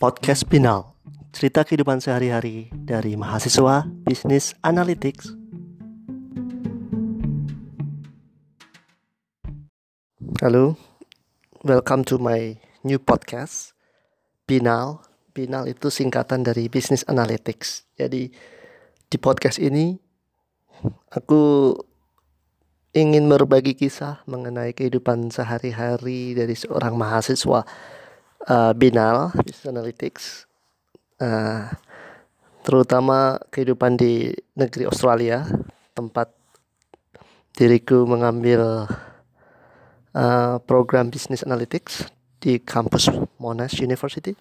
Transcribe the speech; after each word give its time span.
Podcast 0.00 0.48
Binal 0.48 0.96
Cerita 1.28 1.60
kehidupan 1.60 2.00
sehari-hari 2.00 2.72
dari 2.72 3.20
mahasiswa 3.20 3.84
Bisnis 3.84 4.56
Analytics. 4.64 5.36
Halo, 10.40 10.80
welcome 11.60 12.08
to 12.08 12.16
my 12.16 12.56
new 12.80 12.96
podcast 12.96 13.76
Binal 14.48 15.04
Binal 15.36 15.68
itu 15.68 15.92
singkatan 15.92 16.48
dari 16.48 16.72
Business 16.72 17.04
Analytics. 17.04 17.92
Jadi 18.00 18.32
di 19.04 19.16
podcast 19.20 19.60
ini 19.60 20.00
Aku 21.12 21.76
ingin 22.96 23.28
berbagi 23.28 23.76
kisah 23.76 24.24
mengenai 24.24 24.72
kehidupan 24.72 25.28
sehari-hari 25.28 26.32
dari 26.32 26.56
seorang 26.56 26.96
mahasiswa 26.96 27.68
uh, 28.48 28.72
Binal 28.72 29.34
Business 29.44 29.68
Analytics, 29.68 30.24
uh, 31.20 31.68
terutama 32.64 33.40
kehidupan 33.52 33.98
di 34.00 34.32
negeri 34.56 34.88
Australia, 34.88 35.44
tempat 35.92 36.32
diriku 37.58 38.08
mengambil 38.08 38.88
uh, 40.14 40.56
program 40.64 41.12
Business 41.12 41.44
Analytics 41.44 42.08
di 42.40 42.56
kampus 42.56 43.12
Monash 43.36 43.82
University. 43.84 44.32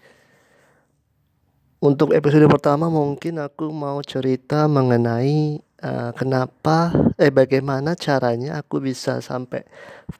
Untuk 1.79 2.11
episode 2.11 2.43
pertama 2.51 2.91
mungkin 2.91 3.39
aku 3.39 3.71
mau 3.71 4.03
cerita 4.03 4.67
mengenai 4.67 5.63
uh, 5.83 6.11
kenapa 6.15 6.91
eh 7.15 7.31
bagaimana 7.31 7.95
caranya 7.95 8.59
aku 8.59 8.83
bisa 8.83 9.19
sampai 9.23 9.63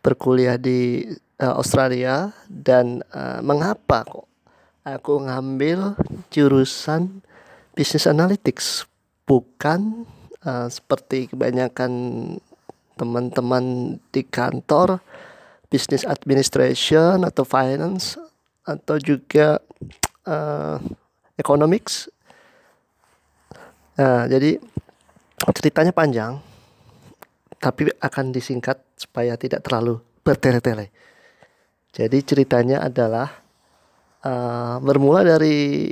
berkuliah 0.03 0.55
di 0.55 1.07
uh, 1.39 1.55
Australia 1.59 2.31
dan 2.47 3.03
uh, 3.11 3.39
mengapa 3.43 4.03
kok 4.07 4.27
aku 4.83 5.27
ngambil 5.27 5.95
jurusan 6.31 7.21
Business 7.75 8.09
Analytics 8.09 8.89
bukan 9.23 10.03
uh, 10.43 10.67
seperti 10.67 11.31
kebanyakan 11.31 11.91
teman-teman 12.99 13.95
di 14.11 14.27
kantor 14.27 14.99
Business 15.71 16.03
Administration 16.03 17.23
atau 17.23 17.47
Finance 17.47 18.19
atau 18.67 18.99
juga 18.99 19.63
uh, 20.27 20.77
economics. 21.39 22.11
Nah, 23.95 24.27
jadi 24.27 24.59
ceritanya 25.55 25.95
panjang, 25.95 26.39
tapi 27.59 27.91
akan 27.99 28.31
disingkat 28.31 28.79
supaya 28.95 29.35
tidak 29.35 29.63
terlalu 29.63 29.99
bertele-tele. 30.23 30.91
Jadi 31.89 32.21
ceritanya 32.21 32.85
adalah 32.85 33.41
uh, 34.23 34.77
bermula 34.79 35.25
dari 35.25 35.89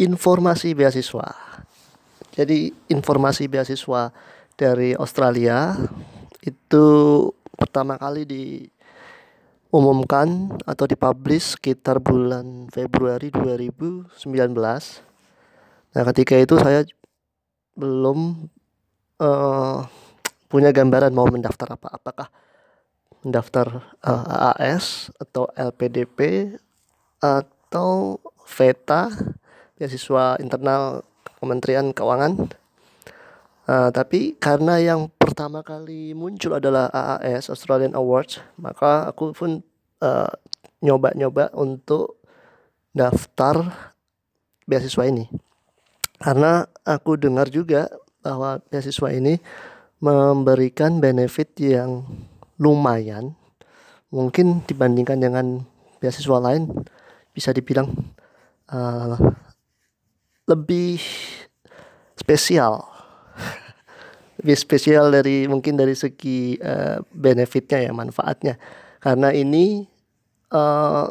informasi 0.00 0.74
beasiswa. 0.74 1.28
Jadi 2.34 2.74
informasi 2.90 3.46
beasiswa 3.46 4.10
dari 4.58 4.90
Australia 4.98 5.78
itu 6.42 6.86
pertama 7.54 7.94
kali 7.94 8.26
di 8.26 8.44
umumkan 9.70 10.54
atau 10.66 10.86
dipublish 10.86 11.58
sekitar 11.58 11.98
bulan 11.98 12.70
Februari 12.70 13.30
2019. 13.30 14.14
Nah, 15.94 16.02
ketika 16.10 16.34
itu 16.38 16.54
saya 16.58 16.86
belum 17.74 18.50
uh, 19.20 19.84
punya 20.48 20.70
gambaran 20.70 21.12
mau 21.12 21.26
mendaftar 21.26 21.74
apa. 21.74 21.88
Apakah 21.94 22.28
mendaftar 23.24 23.80
uh, 24.04 24.20
eh, 24.20 24.76
AAS 24.76 25.08
atau 25.16 25.48
LPDP 25.56 26.52
atau 27.18 28.20
VETA 28.44 29.08
beasiswa 29.80 30.36
internal 30.38 31.02
Kementerian 31.40 31.90
Keuangan. 31.96 32.52
Uh, 33.64 33.88
tapi 33.88 34.36
karena 34.36 34.76
yang 34.76 35.08
pertama 35.16 35.64
kali 35.64 36.12
muncul 36.12 36.52
adalah 36.52 36.92
AAS 36.92 37.48
Australian 37.48 37.96
Awards, 37.96 38.44
maka 38.60 39.08
aku 39.08 39.32
pun 39.32 39.64
eh, 40.04 40.32
nyoba-nyoba 40.84 41.48
untuk 41.56 42.20
daftar 42.92 43.72
beasiswa 44.68 45.08
ini. 45.08 45.32
Karena 46.20 46.68
aku 46.84 47.16
dengar 47.16 47.48
juga 47.48 47.88
bahwa 48.24 48.64
beasiswa 48.72 49.12
ini 49.12 49.36
memberikan 50.00 50.96
benefit 50.98 51.52
yang 51.60 52.08
lumayan. 52.56 53.36
Mungkin 54.08 54.64
dibandingkan 54.64 55.20
dengan 55.20 55.68
beasiswa 56.00 56.40
lain 56.40 56.70
bisa 57.36 57.52
dibilang 57.52 57.92
uh, 58.72 59.20
lebih 60.48 61.00
spesial. 62.16 62.84
Lebih 64.44 64.56
spesial 64.60 65.08
dari 65.08 65.48
mungkin 65.48 65.78
dari 65.78 65.96
segi 65.96 66.58
uh, 66.60 67.00
benefitnya 67.10 67.80
ya 67.80 67.92
manfaatnya. 67.96 68.60
Karena 69.00 69.32
ini 69.32 69.88
uh, 70.52 71.08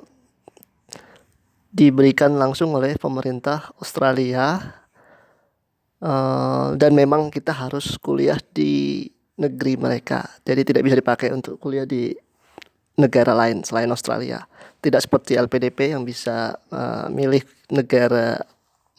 diberikan 1.73 2.37
langsung 2.37 2.77
oleh 2.77 2.93
pemerintah 3.01 3.73
Australia 3.81 4.61
uh, 6.03 6.75
dan 6.75 6.91
memang 6.91 7.31
kita 7.31 7.55
harus 7.55 7.95
kuliah 7.97 8.37
di 8.51 9.07
negeri 9.39 9.79
mereka. 9.79 10.27
Jadi 10.43 10.61
tidak 10.67 10.83
bisa 10.85 10.99
dipakai 10.99 11.31
untuk 11.31 11.57
kuliah 11.57 11.87
di 11.87 12.13
negara 12.99 13.33
lain 13.33 13.65
selain 13.65 13.89
Australia. 13.89 14.45
Tidak 14.83 14.99
seperti 14.99 15.39
LPDP 15.39 15.95
yang 15.95 16.03
bisa 16.03 16.59
uh, 16.69 17.07
milih 17.09 17.41
negara 17.71 18.43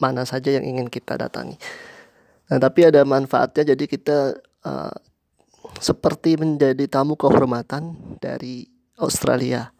mana 0.01 0.27
saja 0.27 0.51
yang 0.51 0.65
ingin 0.65 0.91
kita 0.91 1.15
datangi. 1.15 1.55
Nah, 2.51 2.59
tapi 2.59 2.83
ada 2.83 3.05
manfaatnya. 3.07 3.71
Jadi 3.73 3.85
kita 3.87 4.35
uh, 4.67 4.95
seperti 5.79 6.35
menjadi 6.35 6.83
tamu 6.91 7.15
kehormatan 7.15 7.95
dari 8.19 8.67
Australia. 8.99 9.71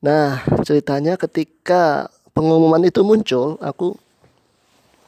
Nah, 0.00 0.40
ceritanya 0.64 1.20
ketika 1.20 2.08
pengumuman 2.32 2.84
itu 2.84 3.00
muncul, 3.04 3.56
aku 3.60 3.96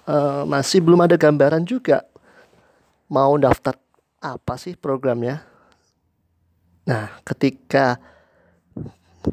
uh, 0.09 0.43
masih 0.49 0.81
belum 0.81 1.05
ada 1.05 1.21
gambaran 1.21 1.69
juga 1.69 2.09
mau 3.13 3.37
daftar 3.37 3.77
apa 4.19 4.57
sih 4.57 4.75
programnya. 4.75 5.45
Nah, 6.89 7.21
ketika 7.21 8.01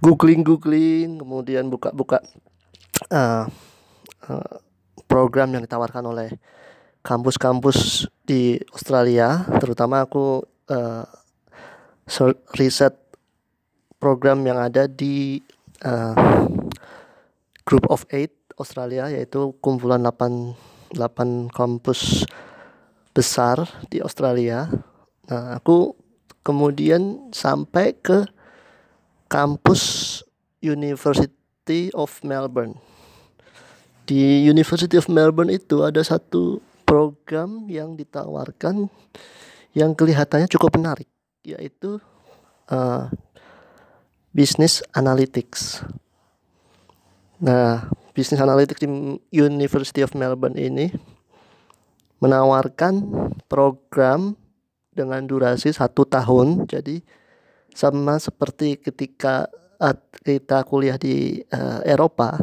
googling-googling, 0.04 1.24
kemudian 1.24 1.72
buka-buka 1.72 2.20
uh, 3.10 3.48
uh, 4.28 4.56
program 5.08 5.56
yang 5.56 5.64
ditawarkan 5.64 6.04
oleh 6.04 6.30
kampus-kampus 7.00 8.10
di 8.28 8.60
Australia, 8.76 9.48
terutama 9.64 10.04
aku 10.04 10.44
uh, 10.68 11.06
riset 12.60 12.94
program 13.98 14.44
yang 14.44 14.60
ada 14.60 14.86
di 14.86 15.40
uh, 15.88 16.16
Group 17.64 17.88
of 17.88 18.04
Eight 18.12 18.35
Australia, 18.56 19.12
yaitu 19.12 19.56
kumpulan 19.60 20.02
8, 20.04 20.56
8 20.96 21.52
kampus 21.52 22.24
besar 23.16 23.68
di 23.88 24.04
Australia. 24.04 24.68
Nah, 25.32 25.60
aku 25.60 25.96
kemudian 26.44 27.32
sampai 27.32 27.96
ke 27.96 28.28
kampus 29.32 30.22
University 30.62 31.90
of 31.96 32.12
Melbourne. 32.22 32.78
Di 34.06 34.46
University 34.46 35.02
of 35.02 35.10
Melbourne 35.10 35.50
itu 35.50 35.82
ada 35.82 36.04
satu 36.06 36.62
program 36.86 37.66
yang 37.66 37.98
ditawarkan 37.98 38.86
yang 39.74 39.98
kelihatannya 39.98 40.46
cukup 40.46 40.78
menarik 40.78 41.10
yaitu 41.42 41.98
uh, 42.70 43.10
business 44.30 44.86
analytics. 44.94 45.82
Nah, 47.42 47.90
business 48.16 48.40
analytics 48.40 48.80
di 48.80 48.88
University 49.36 50.00
of 50.00 50.16
Melbourne 50.16 50.56
ini 50.56 50.88
menawarkan 52.24 53.04
program 53.52 54.40
dengan 54.96 55.28
durasi 55.28 55.76
satu 55.76 56.08
tahun. 56.08 56.66
Jadi 56.72 57.04
sama 57.76 58.16
seperti 58.18 58.80
ketika 58.80 59.52
kita 60.24 60.64
kuliah 60.64 60.96
di 60.96 61.44
uh, 61.52 61.84
Eropa 61.84 62.40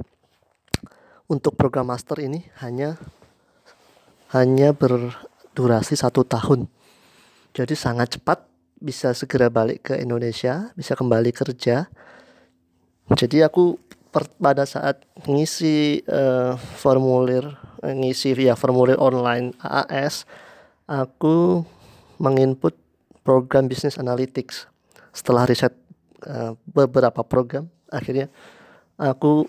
untuk 1.26 1.56
program 1.56 1.88
master 1.88 2.20
ini 2.20 2.44
hanya 2.60 3.00
hanya 4.36 4.76
berdurasi 4.76 5.96
satu 5.96 6.28
tahun. 6.28 6.68
Jadi 7.56 7.72
sangat 7.72 8.20
cepat 8.20 8.44
bisa 8.76 9.16
segera 9.16 9.48
balik 9.48 9.92
ke 9.92 9.94
Indonesia, 9.96 10.72
bisa 10.76 10.92
kembali 10.92 11.32
kerja. 11.32 11.88
Jadi 13.12 13.44
aku 13.44 13.76
per, 14.12 14.28
pada 14.36 14.68
saat 14.68 15.02
ngisi 15.24 16.04
uh, 16.06 16.54
formulir, 16.76 17.48
uh, 17.80 17.94
ngisi 17.96 18.36
via 18.36 18.52
formulir 18.52 19.00
online 19.00 19.56
AAS, 19.64 20.28
aku 20.84 21.64
menginput 22.20 22.76
program 23.24 23.66
Business 23.66 23.96
Analytics. 23.96 24.68
Setelah 25.16 25.48
riset 25.48 25.72
uh, 26.28 26.52
beberapa 26.68 27.24
program, 27.24 27.72
akhirnya 27.88 28.28
aku 29.00 29.48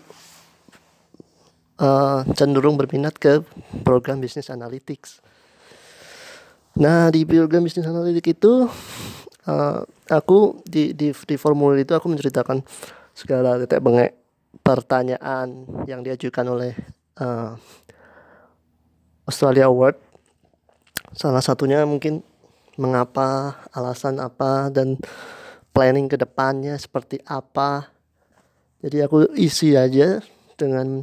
uh, 1.83 2.23
cenderung 2.33 2.79
berminat 2.79 3.19
ke 3.19 3.43
program 3.83 4.23
bisnis 4.23 4.47
analytics. 4.47 5.19
Nah 6.79 7.11
di 7.13 7.27
program 7.27 7.67
bisnis 7.67 7.85
analytics 7.85 8.33
itu 8.33 8.53
uh, 9.45 9.79
aku 10.09 10.63
di, 10.65 10.95
di 10.95 11.13
di 11.13 11.35
formulir 11.37 11.85
itu 11.85 11.93
aku 11.93 12.09
menceritakan 12.09 12.65
segala 13.13 13.61
titik 13.61 13.77
bengek 13.83 14.22
pertanyaan 14.61 15.65
yang 15.89 16.05
diajukan 16.05 16.45
oleh 16.45 16.73
uh, 17.17 17.57
Australia 19.25 19.71
Award. 19.71 19.97
Salah 21.17 21.41
satunya 21.41 21.81
mungkin 21.87 22.21
mengapa, 22.77 23.57
alasan 23.73 24.21
apa 24.21 24.69
dan 24.69 24.97
planning 25.73 26.09
ke 26.09 26.17
depannya 26.17 26.77
seperti 26.77 27.21
apa. 27.25 27.89
Jadi 28.83 28.97
aku 29.01 29.31
isi 29.39 29.73
aja 29.73 30.19
dengan 30.59 31.01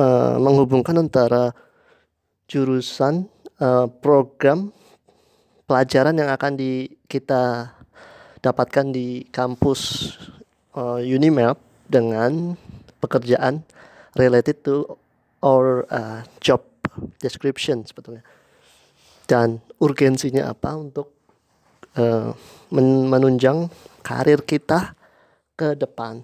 uh, 0.00 0.34
menghubungkan 0.40 0.96
antara 0.96 1.52
jurusan 2.46 3.26
uh, 3.58 3.90
program 4.00 4.70
pelajaran 5.66 6.14
yang 6.14 6.30
akan 6.30 6.54
di 6.54 6.86
kita 7.10 7.74
dapatkan 8.38 8.94
di 8.94 9.26
kampus 9.34 10.14
uh, 10.78 11.02
Unimap 11.02 11.65
dengan 11.86 12.54
pekerjaan 13.00 13.62
related 14.18 14.62
to 14.64 14.98
our 15.44 15.84
uh, 15.92 16.24
job 16.40 16.64
description 17.20 17.84
sebetulnya 17.84 18.24
dan 19.26 19.58
urgensinya 19.82 20.54
apa 20.54 20.72
untuk 20.78 21.12
uh, 21.98 22.32
menunjang 23.10 23.68
karir 24.00 24.40
kita 24.46 24.94
ke 25.58 25.74
depan. 25.74 26.22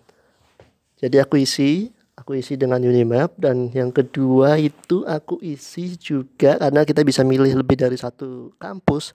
Jadi 1.02 1.18
aku 1.18 1.42
isi, 1.42 1.90
aku 2.14 2.38
isi 2.38 2.54
dengan 2.54 2.78
Unimap 2.78 3.34
dan 3.34 3.74
yang 3.74 3.90
kedua 3.90 4.54
itu 4.54 5.02
aku 5.02 5.42
isi 5.42 5.98
juga 5.98 6.62
karena 6.62 6.86
kita 6.86 7.02
bisa 7.02 7.26
milih 7.26 7.58
lebih 7.58 7.74
dari 7.74 7.98
satu 7.98 8.54
kampus. 8.62 9.10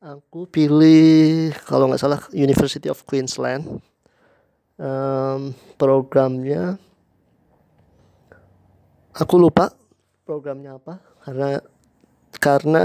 Aku 0.00 0.48
pilih 0.48 1.52
kalau 1.68 1.90
nggak 1.90 2.00
salah 2.00 2.20
University 2.32 2.88
of 2.88 3.04
Queensland. 3.04 3.82
Um, 4.78 5.58
programnya 5.74 6.78
aku 9.10 9.34
lupa 9.34 9.74
programnya 10.22 10.78
apa 10.78 11.02
karena 11.26 11.58
karena 12.38 12.82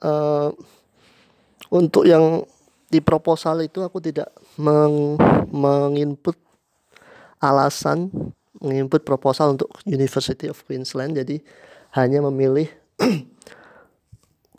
uh, 0.00 0.48
untuk 1.68 2.08
yang 2.08 2.48
di 2.88 3.04
proposal 3.04 3.60
itu 3.60 3.84
aku 3.84 4.00
tidak 4.00 4.32
meng 4.56 5.20
menginput 5.52 6.40
alasan 7.44 8.08
menginput 8.64 9.04
proposal 9.04 9.52
untuk 9.52 9.68
University 9.84 10.48
of 10.48 10.64
Queensland 10.64 11.12
jadi 11.12 11.44
hanya 11.92 12.24
memilih 12.24 12.72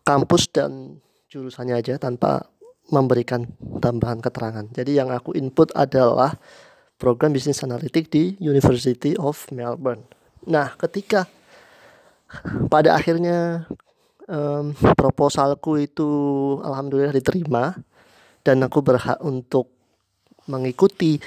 kampus 0.07 0.53
dan 0.53 1.01
jurusannya 1.33 1.81
aja 1.81 1.97
tanpa 1.97 2.45
memberikan 2.93 3.49
tambahan 3.81 4.21
keterangan. 4.21 4.65
Jadi 4.69 4.95
yang 4.95 5.09
aku 5.09 5.33
input 5.33 5.73
adalah 5.73 6.37
program 6.95 7.35
bisnis 7.35 7.63
analitik 7.63 8.07
di 8.07 8.39
University 8.39 9.15
of 9.19 9.47
Melbourne. 9.51 10.03
Nah, 10.47 10.73
ketika 10.79 11.27
pada 12.71 12.95
akhirnya 12.95 13.67
um, 14.29 14.71
proposalku 14.95 15.81
itu 15.81 16.09
alhamdulillah 16.61 17.13
diterima 17.13 17.75
dan 18.45 18.61
aku 18.61 18.81
berhak 18.81 19.17
untuk 19.21 19.69
mengikuti 20.45 21.17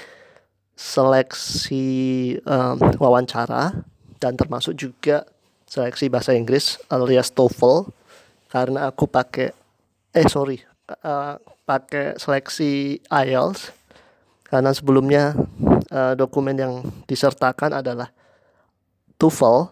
seleksi 0.79 2.39
um, 2.47 2.79
wawancara 2.95 3.83
dan 4.23 4.39
termasuk 4.39 4.79
juga 4.79 5.27
seleksi 5.67 6.07
bahasa 6.07 6.31
Inggris 6.31 6.79
alias 6.87 7.29
TOEFL 7.35 7.91
karena 8.47 8.87
aku 8.87 9.05
pakai 9.05 9.51
eh 10.15 10.27
sorry 10.31 10.63
uh, 11.03 11.35
pakai 11.67 12.15
seleksi 12.15 13.03
IELTS 13.05 13.78
karena 14.49 14.73
sebelumnya 14.73 15.37
uh, 15.93 16.13
dokumen 16.17 16.57
yang 16.57 16.73
disertakan 17.05 17.77
adalah 17.79 18.09
TOEFL 19.21 19.69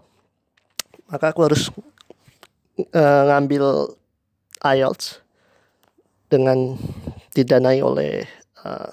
maka 1.10 1.34
aku 1.34 1.42
harus 1.44 1.72
uh, 2.94 3.24
ngambil 3.34 3.96
IELTS 4.62 5.24
dengan 6.28 6.76
didanai 7.32 7.80
oleh 7.80 8.28
uh, 8.66 8.92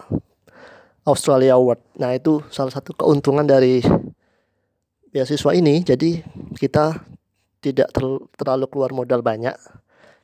Australia 1.04 1.58
Award. 1.58 1.82
Nah 2.00 2.14
itu 2.14 2.40
salah 2.48 2.72
satu 2.72 2.94
keuntungan 2.96 3.44
dari 3.44 3.82
beasiswa 5.10 5.52
ini. 5.52 5.82
Jadi 5.82 6.22
kita 6.56 7.02
tidak 7.60 7.88
ter 7.90 8.04
terlalu 8.38 8.66
keluar 8.70 8.90
modal 8.94 9.20
banyak, 9.20 9.56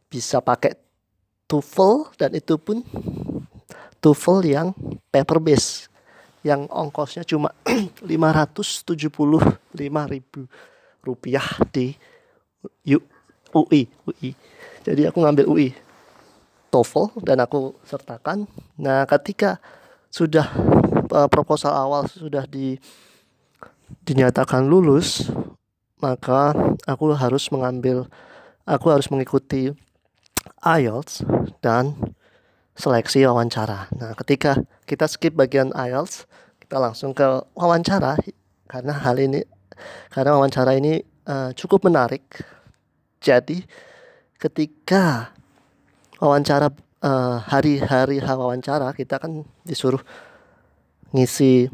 bisa 0.08 0.38
pakai 0.38 0.78
TOEFL 1.50 2.14
dan 2.16 2.30
itu 2.38 2.54
pun 2.56 2.86
TOEFL 4.00 4.38
yang 4.48 4.68
paper 5.12 5.38
base 5.40 5.88
yang 6.40 6.64
ongkosnya 6.72 7.22
cuma 7.24 7.52
575 8.00 8.96
ribu 10.08 10.40
rupiah 11.04 11.48
di 11.68 11.92
UI 12.88 13.84
UI 14.08 14.32
jadi 14.80 15.12
aku 15.12 15.20
ngambil 15.20 15.44
UI 15.46 15.76
TOEFL 16.70 17.26
dan 17.26 17.42
aku 17.42 17.74
sertakan. 17.82 18.46
Nah, 18.78 19.04
ketika 19.04 19.58
sudah 20.08 20.46
uh, 21.10 21.26
proposal 21.26 21.74
awal 21.74 22.06
sudah 22.06 22.46
di 22.46 22.78
dinyatakan 24.06 24.70
lulus, 24.70 25.28
maka 25.98 26.54
aku 26.86 27.10
harus 27.12 27.50
mengambil 27.50 28.06
aku 28.64 28.86
harus 28.88 29.10
mengikuti 29.10 29.74
IELTS 30.62 31.26
dan 31.58 31.92
seleksi 32.80 33.28
wawancara. 33.28 33.92
Nah, 33.94 34.16
ketika 34.16 34.56
kita 34.88 35.04
skip 35.04 35.36
bagian 35.36 35.70
IELTS, 35.76 36.24
kita 36.58 36.80
langsung 36.80 37.12
ke 37.12 37.44
wawancara 37.52 38.16
karena 38.66 38.96
hal 38.96 39.20
ini 39.20 39.44
karena 40.08 40.36
wawancara 40.36 40.74
ini 40.74 41.04
uh, 41.28 41.52
cukup 41.52 41.86
menarik. 41.86 42.24
Jadi, 43.20 43.60
ketika 44.40 45.28
wawancara 46.16 46.72
uh, 47.04 47.36
hari-hari 47.44 48.20
wawancara 48.24 48.96
kita 48.96 49.20
kan 49.20 49.44
disuruh 49.64 50.00
ngisi 51.12 51.68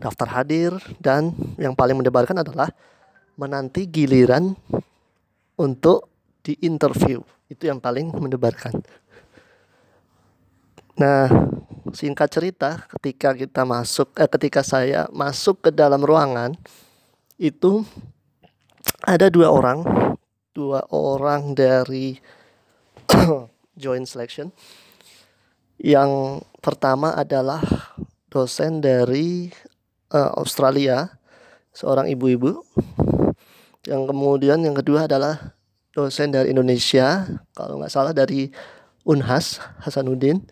daftar 0.00 0.40
hadir 0.40 0.72
dan 0.96 1.36
yang 1.60 1.76
paling 1.76 2.00
mendebarkan 2.00 2.40
adalah 2.40 2.72
menanti 3.36 3.84
giliran 3.84 4.56
untuk 5.60 6.08
di 6.40 6.56
interview 6.64 7.20
itu 7.52 7.68
yang 7.68 7.82
paling 7.82 8.08
mendebarkan. 8.16 8.80
Nah, 11.00 11.32
singkat 11.96 12.28
cerita, 12.28 12.84
ketika 12.92 13.32
kita 13.32 13.64
masuk, 13.64 14.12
eh, 14.20 14.28
ketika 14.28 14.60
saya 14.60 15.08
masuk 15.08 15.64
ke 15.64 15.70
dalam 15.72 16.04
ruangan, 16.04 16.52
itu 17.40 17.88
ada 19.00 19.32
dua 19.32 19.48
orang, 19.48 19.80
dua 20.52 20.84
orang 20.92 21.56
dari 21.56 22.20
joint 23.80 24.04
selection. 24.04 24.52
Yang 25.80 26.44
pertama 26.60 27.16
adalah 27.16 27.64
dosen 28.28 28.84
dari 28.84 29.48
uh, 30.12 30.36
Australia, 30.36 31.16
seorang 31.72 32.12
ibu-ibu. 32.12 32.60
Yang 33.88 34.02
kemudian 34.12 34.60
yang 34.60 34.76
kedua 34.76 35.08
adalah 35.08 35.56
dosen 35.96 36.28
dari 36.28 36.52
Indonesia, 36.52 37.24
kalau 37.56 37.80
nggak 37.80 37.88
salah 37.88 38.12
dari 38.12 38.52
Unhas 39.08 39.64
Hasanuddin. 39.80 40.44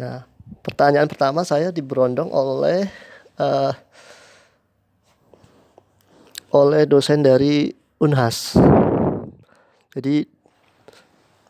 Nah, 0.00 0.24
pertanyaan 0.64 1.08
pertama 1.08 1.44
saya 1.44 1.68
diberondong 1.68 2.32
oleh 2.32 2.88
uh, 3.36 3.72
oleh 6.52 6.84
dosen 6.84 7.24
dari 7.24 7.72
Unhas. 8.00 8.56
Jadi 9.92 10.24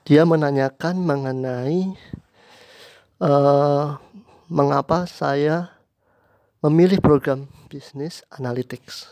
dia 0.03 0.27
menanyakan 0.27 0.99
mengenai 0.99 1.95
uh, 3.23 3.97
mengapa 4.51 5.07
saya 5.07 5.71
memilih 6.63 6.99
program 6.99 7.47
bisnis 7.71 8.27
analytics. 8.35 9.09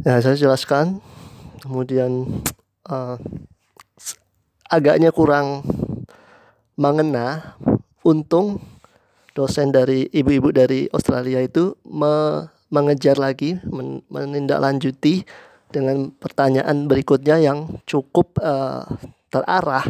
Ya, 0.00 0.22
saya 0.22 0.38
jelaskan. 0.38 1.02
Kemudian 1.60 2.42
uh, 2.86 3.18
agaknya 4.70 5.10
kurang 5.10 5.66
mengena. 6.76 7.58
Untung 8.06 8.62
dosen 9.34 9.74
dari 9.74 10.06
ibu-ibu 10.14 10.54
dari 10.54 10.86
Australia 10.94 11.42
itu 11.42 11.74
me 11.82 12.46
mengejar 12.70 13.18
lagi, 13.18 13.58
men 13.66 14.02
menindaklanjuti 14.06 15.26
dengan 15.70 16.10
pertanyaan 16.14 16.86
berikutnya 16.86 17.38
yang 17.38 17.82
cukup 17.84 18.38
uh, 18.38 18.86
terarah. 19.30 19.86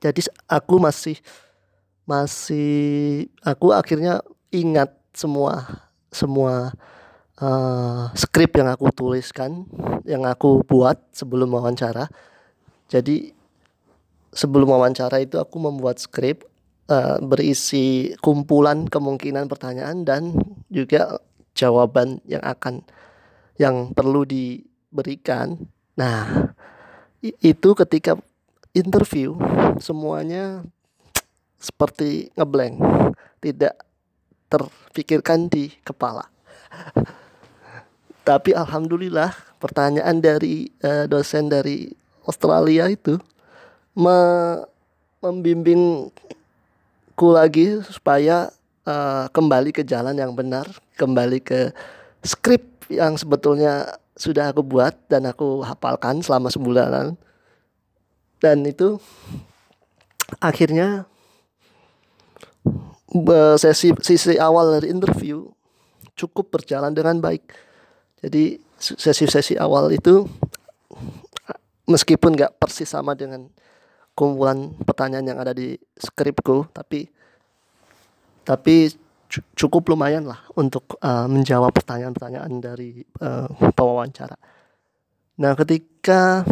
Jadi 0.00 0.28
aku 0.46 0.76
masih 0.78 1.16
masih 2.04 3.24
aku 3.40 3.72
akhirnya 3.72 4.20
ingat 4.52 4.92
semua 5.16 5.82
semua 6.12 6.70
uh, 7.40 8.12
skrip 8.14 8.54
yang 8.54 8.70
aku 8.70 8.92
tuliskan, 8.94 9.66
yang 10.06 10.22
aku 10.28 10.62
buat 10.62 11.00
sebelum 11.10 11.50
wawancara. 11.50 12.06
Jadi 12.86 13.33
sebelum 14.34 14.74
wawancara 14.74 15.22
itu 15.22 15.38
aku 15.38 15.56
membuat 15.62 16.02
skrip 16.02 16.44
uh, 16.90 17.22
berisi 17.22 18.12
kumpulan 18.20 18.90
kemungkinan 18.90 19.46
pertanyaan 19.46 20.02
dan 20.02 20.34
juga 20.68 21.22
jawaban 21.54 22.18
yang 22.26 22.42
akan 22.42 22.82
yang 23.54 23.94
perlu 23.94 24.26
diberikan. 24.26 25.54
Nah, 25.94 26.50
itu 27.22 27.70
ketika 27.78 28.18
interview 28.74 29.38
semuanya 29.78 30.66
seperti 31.62 32.34
ngeblank, 32.34 32.82
tidak 33.38 33.78
terpikirkan 34.50 35.46
di 35.46 35.70
kepala. 35.86 36.26
Tapi 38.28 38.50
alhamdulillah 38.56 39.30
pertanyaan 39.62 40.18
dari 40.18 40.68
uh, 40.82 41.06
dosen 41.06 41.46
dari 41.46 41.92
Australia 42.26 42.88
itu 42.90 43.20
me 43.94 44.18
membimbingku 45.24 46.12
lagi 47.32 47.80
supaya 47.88 48.52
uh, 48.84 49.24
kembali 49.32 49.72
ke 49.72 49.80
jalan 49.80 50.12
yang 50.18 50.36
benar, 50.36 50.68
kembali 51.00 51.40
ke 51.40 51.72
skrip 52.20 52.60
yang 52.92 53.16
sebetulnya 53.16 53.96
sudah 54.14 54.52
aku 54.52 54.60
buat 54.60 54.92
dan 55.08 55.24
aku 55.24 55.64
hafalkan 55.64 56.20
selama 56.20 56.52
sebulanan. 56.52 57.16
Dan 58.42 58.68
itu 58.68 59.00
akhirnya 60.44 61.08
sesi 63.56 63.96
sisi 64.04 64.36
awal 64.36 64.76
dari 64.76 64.92
interview 64.92 65.48
cukup 66.18 66.52
berjalan 66.52 66.92
dengan 66.92 67.16
baik. 67.22 67.42
Jadi 68.20 68.58
sesi-sesi 68.78 69.56
awal 69.56 69.92
itu 69.94 70.28
meskipun 71.88 72.36
nggak 72.36 72.56
persis 72.56 72.88
sama 72.88 73.12
dengan 73.16 73.48
kumpulan 74.14 74.70
pertanyaan 74.86 75.26
yang 75.34 75.38
ada 75.42 75.50
di 75.50 75.74
skripku, 75.98 76.70
tapi 76.70 77.10
tapi 78.46 78.94
cukup 79.58 79.90
lumayan 79.90 80.30
lah 80.30 80.46
untuk 80.54 80.94
uh, 81.02 81.26
menjawab 81.26 81.74
pertanyaan-pertanyaan 81.74 82.52
dari 82.62 83.02
uh, 83.18 83.50
pewawancara. 83.74 84.38
Nah, 85.42 85.58
ketika 85.58 86.46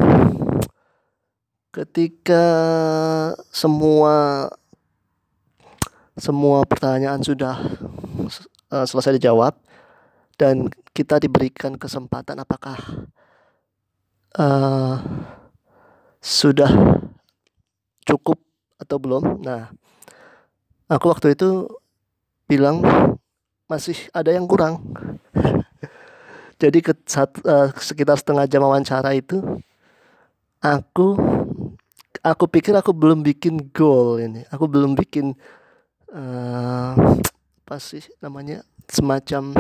ketika 1.71 2.45
semua 3.55 4.51
semua 6.19 6.67
pertanyaan 6.69 7.23
sudah 7.23 7.57
uh, 8.75 8.85
selesai 8.85 9.17
dijawab 9.17 9.57
dan 10.37 10.69
kita 10.93 11.17
diberikan 11.23 11.79
kesempatan 11.81 12.43
apakah 12.43 12.77
uh, 14.37 15.01
sudah 16.21 17.01
cukup 18.03 18.39
atau 18.79 18.97
belum. 18.99 19.43
Nah, 19.43 19.71
aku 20.91 21.07
waktu 21.11 21.39
itu 21.39 21.71
bilang 22.51 22.83
masih 23.71 23.97
ada 24.13 24.35
yang 24.35 24.45
kurang. 24.45 24.83
Jadi 26.63 26.79
ke 26.85 26.93
saat, 27.09 27.33
uh, 27.43 27.73
sekitar 27.75 28.19
setengah 28.19 28.47
jam 28.47 28.63
wawancara 28.63 29.17
itu 29.17 29.43
aku 30.63 31.19
aku 32.23 32.45
pikir 32.47 32.77
aku 32.79 32.95
belum 32.95 33.25
bikin 33.27 33.73
goal 33.75 34.23
ini. 34.23 34.47
Aku 34.53 34.71
belum 34.71 34.95
bikin 34.95 35.35
uh, 36.15 36.93
apa 37.73 37.77
sih 37.81 38.05
namanya 38.21 38.63
semacam 38.87 39.57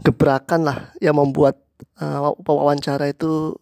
gebrakan 0.00 0.60
lah 0.68 0.78
yang 1.00 1.16
membuat 1.18 1.58
uh, 1.98 2.32
wawancara 2.44 3.10
itu 3.10 3.58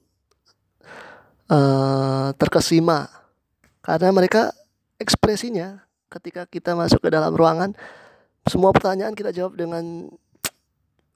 uh, 1.50 2.30
terkesima. 2.36 3.10
Karena 3.82 4.14
mereka 4.14 4.54
ekspresinya 5.00 5.82
ketika 6.12 6.46
kita 6.46 6.76
masuk 6.78 7.02
ke 7.02 7.10
dalam 7.10 7.34
ruangan 7.34 7.74
semua 8.46 8.74
pertanyaan 8.74 9.14
kita 9.14 9.30
jawab 9.30 9.54
dengan 9.54 10.10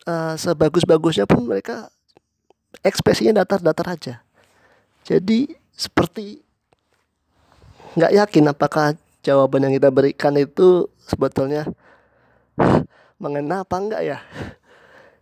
uh, 0.07 0.35
sebagus-bagusnya 0.39 1.27
pun 1.27 1.47
mereka 1.47 1.91
ekspresinya 2.83 3.43
datar-datar 3.43 3.87
aja. 3.87 4.15
Jadi 5.07 5.51
seperti 5.75 6.43
nggak 7.99 8.15
yakin 8.15 8.45
apakah 8.51 8.95
jawaban 9.23 9.67
yang 9.67 9.75
kita 9.75 9.91
berikan 9.91 10.35
itu 10.39 10.87
sebetulnya 11.03 11.67
mengena 13.23 13.67
apa 13.67 13.77
enggak 13.79 14.03
ya. 14.03 14.19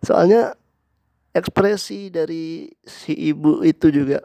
Soalnya 0.04 0.52
ekspresi 1.32 2.12
dari 2.12 2.68
si 2.84 3.16
ibu 3.16 3.64
itu 3.64 3.88
juga 3.88 4.22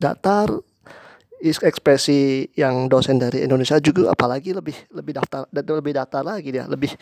datar 0.00 0.48
ekspresi 1.40 2.48
yang 2.56 2.88
dosen 2.88 3.16
dari 3.16 3.44
Indonesia 3.44 3.80
juga 3.80 4.12
apalagi 4.12 4.52
lebih 4.52 4.76
lebih 4.92 5.16
daftar 5.16 5.48
dan 5.48 5.64
lebih 5.64 5.92
datar 5.96 6.24
lagi 6.24 6.52
dia 6.52 6.64
lebih 6.64 6.92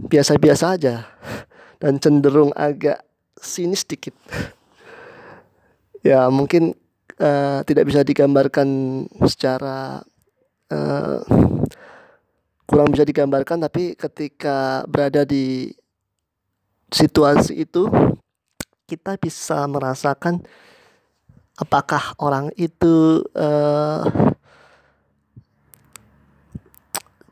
biasa-biasa 0.00 0.76
aja. 0.76 1.04
Dan 1.76 2.00
cenderung 2.00 2.56
agak 2.56 3.04
sinis 3.36 3.84
sedikit 3.84 4.16
ya 6.06 6.30
mungkin 6.30 6.72
uh, 7.18 7.60
tidak 7.66 7.84
bisa 7.90 8.06
digambarkan 8.06 8.68
secara 9.26 10.00
uh, 10.70 11.20
kurang 12.66 12.94
bisa 12.94 13.02
digambarkan 13.02 13.62
tapi 13.66 13.98
ketika 13.98 14.86
berada 14.86 15.26
di 15.26 15.70
situasi 16.94 17.66
itu 17.66 17.90
kita 18.86 19.18
bisa 19.18 19.66
merasakan 19.66 20.42
apakah 21.56 22.12
orang 22.20 22.52
itu 22.60 23.24
uh, 23.32 24.04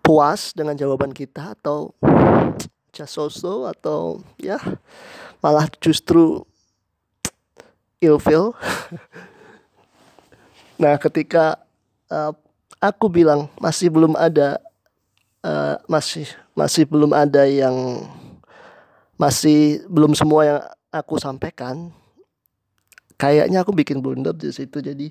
puas 0.00 0.52
dengan 0.56 0.76
jawaban 0.76 1.12
kita 1.12 1.56
atau 1.60 1.92
just 2.92 3.16
atau 3.44 4.20
ya 4.40 4.60
malah 5.44 5.68
justru 5.80 6.44
ilfil? 8.00 8.52
Nah 10.74 10.98
ketika 10.98 11.62
uh, 12.10 12.34
aku 12.82 13.06
bilang 13.06 13.46
masih 13.62 13.88
belum 13.94 14.18
ada 14.18 14.58
uh, 15.46 15.78
masih 15.86 16.26
masih 16.52 16.82
belum 16.84 17.14
ada 17.14 17.46
yang 17.46 18.02
masih 19.14 19.86
belum 19.86 20.12
semua 20.18 20.40
yang 20.42 20.60
aku 20.90 21.14
sampaikan 21.22 21.94
kayaknya 23.24 23.64
aku 23.64 23.72
bikin 23.72 24.04
blunder 24.04 24.36
di 24.36 24.52
situ. 24.52 24.84
Jadi 24.84 25.08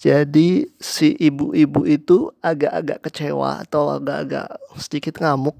jadi 0.00 0.64
si 0.78 1.12
ibu-ibu 1.18 1.84
itu 1.84 2.32
agak-agak 2.40 3.04
kecewa 3.04 3.66
atau 3.68 4.00
agak-agak 4.00 4.48
sedikit 4.80 5.20
ngamuk. 5.20 5.58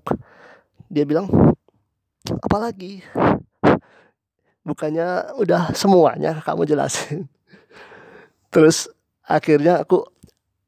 Dia 0.89 1.05
bilang 1.05 1.29
apalagi 2.41 3.05
bukannya 4.65 5.37
udah 5.37 5.77
semuanya 5.77 6.41
kamu 6.41 6.65
jelasin? 6.65 7.29
Terus 8.55 8.89
akhirnya 9.29 9.85
aku 9.85 10.09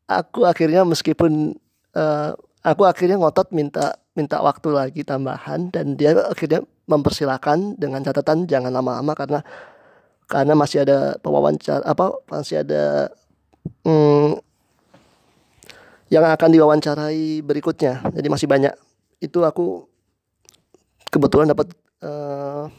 aku 0.04 0.44
akhirnya 0.44 0.84
meskipun 0.84 1.56
uh, 1.96 2.36
aku 2.60 2.82
akhirnya 2.84 3.16
ngotot 3.16 3.54
minta 3.56 3.96
minta 4.18 4.42
waktu 4.42 4.68
lagi 4.74 5.02
tambahan 5.06 5.70
dan 5.70 5.94
dia 5.94 6.12
akhirnya 6.26 6.66
mempersilahkan 6.90 7.78
dengan 7.78 8.02
catatan 8.02 8.50
jangan 8.50 8.74
lama-lama 8.74 9.14
karena 9.14 9.40
karena 10.30 10.54
masih 10.54 10.86
ada 10.86 11.18
pewawancara 11.18 11.82
apa 11.82 12.14
masih 12.30 12.62
ada 12.62 13.10
hmm, 13.82 14.38
yang 16.10 16.26
akan 16.26 16.50
diwawancarai 16.54 17.42
berikutnya. 17.42 18.02
Jadi 18.14 18.26
masih 18.30 18.46
banyak. 18.46 18.74
Itu 19.18 19.42
aku 19.42 19.90
kebetulan 21.10 21.50
dapat 21.50 21.74
uh, 22.02 22.70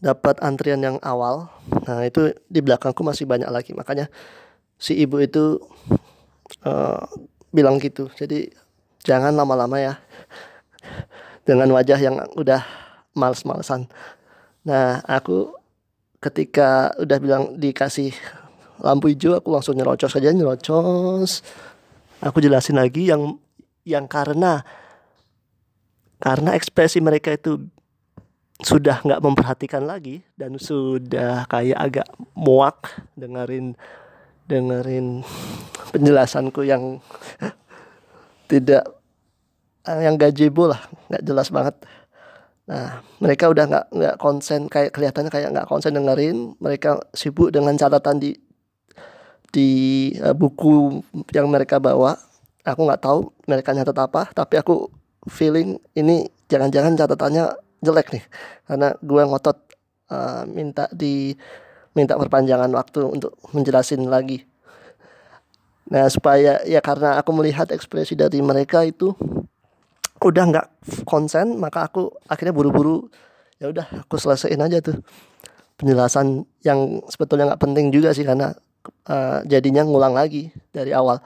dapat 0.00 0.40
antrian 0.40 0.80
yang 0.80 0.96
awal. 1.04 1.52
Nah 1.84 2.04
itu 2.04 2.32
di 2.48 2.60
belakangku 2.64 3.04
masih 3.04 3.28
banyak 3.28 3.48
lagi. 3.48 3.76
Makanya 3.76 4.08
si 4.76 4.96
ibu 4.96 5.20
itu 5.20 5.60
uh, 6.64 7.04
bilang 7.52 7.76
gitu. 7.80 8.12
Jadi 8.12 8.52
jangan 9.04 9.36
lama-lama 9.36 9.76
ya. 9.80 9.94
Dengan 11.48 11.72
wajah 11.72 11.96
yang 12.00 12.16
udah 12.36 12.64
males-malesan. 13.16 13.88
Nah 14.68 15.00
aku 15.08 15.59
ketika 16.20 16.92
udah 17.00 17.18
bilang 17.18 17.44
dikasih 17.56 18.12
lampu 18.80 19.12
hijau 19.12 19.36
aku 19.36 19.52
langsung 19.52 19.76
nyerocos 19.76 20.16
aja 20.16 20.32
nyerocos. 20.32 21.40
Aku 22.20 22.44
jelasin 22.44 22.76
lagi 22.76 23.08
yang 23.08 23.40
yang 23.88 24.04
karena 24.04 24.60
karena 26.20 26.52
ekspresi 26.52 27.00
mereka 27.00 27.32
itu 27.32 27.64
sudah 28.60 29.00
nggak 29.00 29.24
memperhatikan 29.24 29.88
lagi 29.88 30.20
dan 30.36 30.60
sudah 30.60 31.48
kayak 31.48 31.80
agak 31.80 32.08
muak 32.36 32.92
dengerin 33.16 33.72
dengerin 34.44 35.24
penjelasanku 35.96 36.60
yang 36.68 37.00
tidak 38.52 38.84
yang 39.88 40.20
gazebo 40.20 40.68
lah 40.68 40.80
nggak 41.08 41.24
jelas 41.24 41.48
banget 41.48 41.80
nah 42.70 43.02
mereka 43.18 43.50
udah 43.50 43.66
nggak 43.66 43.86
nggak 43.90 44.16
konsen 44.22 44.70
kayak 44.70 44.94
kelihatannya 44.94 45.30
kayak 45.34 45.48
nggak 45.50 45.66
konsen 45.66 45.98
dengerin. 45.98 46.54
Mereka 46.62 47.10
sibuk 47.10 47.50
dengan 47.50 47.74
catatan 47.74 48.22
di 48.22 48.30
di 49.50 49.70
uh, 50.22 50.30
buku 50.30 51.02
yang 51.34 51.50
mereka 51.50 51.82
bawa. 51.82 52.14
Aku 52.62 52.86
nggak 52.86 53.02
tahu 53.02 53.34
mereka 53.50 53.74
nyatet 53.74 53.98
apa 53.98 54.30
tapi 54.30 54.60
aku 54.60 54.86
feeling 55.26 55.82
ini 55.98 56.30
jangan-jangan 56.46 56.94
catatannya 56.94 57.44
jelek 57.82 58.14
nih. 58.14 58.24
Karena 58.70 58.94
gue 59.02 59.22
ngotot 59.26 59.58
uh, 60.14 60.46
minta 60.46 60.86
di 60.94 61.34
minta 61.98 62.14
perpanjangan 62.14 62.70
waktu 62.70 63.02
untuk 63.02 63.34
menjelasin 63.50 64.06
lagi. 64.06 64.46
Nah 65.90 66.06
supaya 66.06 66.62
ya 66.62 66.78
karena 66.78 67.18
aku 67.18 67.34
melihat 67.34 67.66
ekspresi 67.74 68.14
dari 68.14 68.38
mereka 68.38 68.86
itu 68.86 69.10
udah 70.28 70.44
nggak 70.52 70.66
konsen 71.08 71.56
maka 71.56 71.88
aku 71.88 72.12
akhirnya 72.28 72.52
buru-buru 72.52 73.08
ya 73.56 73.72
udah 73.72 74.04
aku 74.04 74.20
selesaiin 74.20 74.60
aja 74.60 74.84
tuh 74.84 75.00
penjelasan 75.80 76.44
yang 76.60 77.00
sebetulnya 77.08 77.52
nggak 77.52 77.62
penting 77.64 77.88
juga 77.88 78.12
sih 78.12 78.28
karena 78.28 78.52
uh, 79.08 79.40
jadinya 79.48 79.80
ngulang 79.80 80.12
lagi 80.12 80.52
dari 80.68 80.92
awal. 80.92 81.20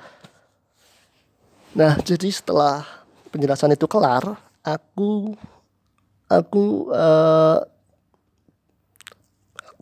Nah 1.74 1.98
jadi 2.06 2.30
setelah 2.30 2.86
penjelasan 3.34 3.74
itu 3.74 3.90
kelar 3.90 4.38
aku 4.62 5.34
aku 6.30 6.94
uh, 6.94 7.58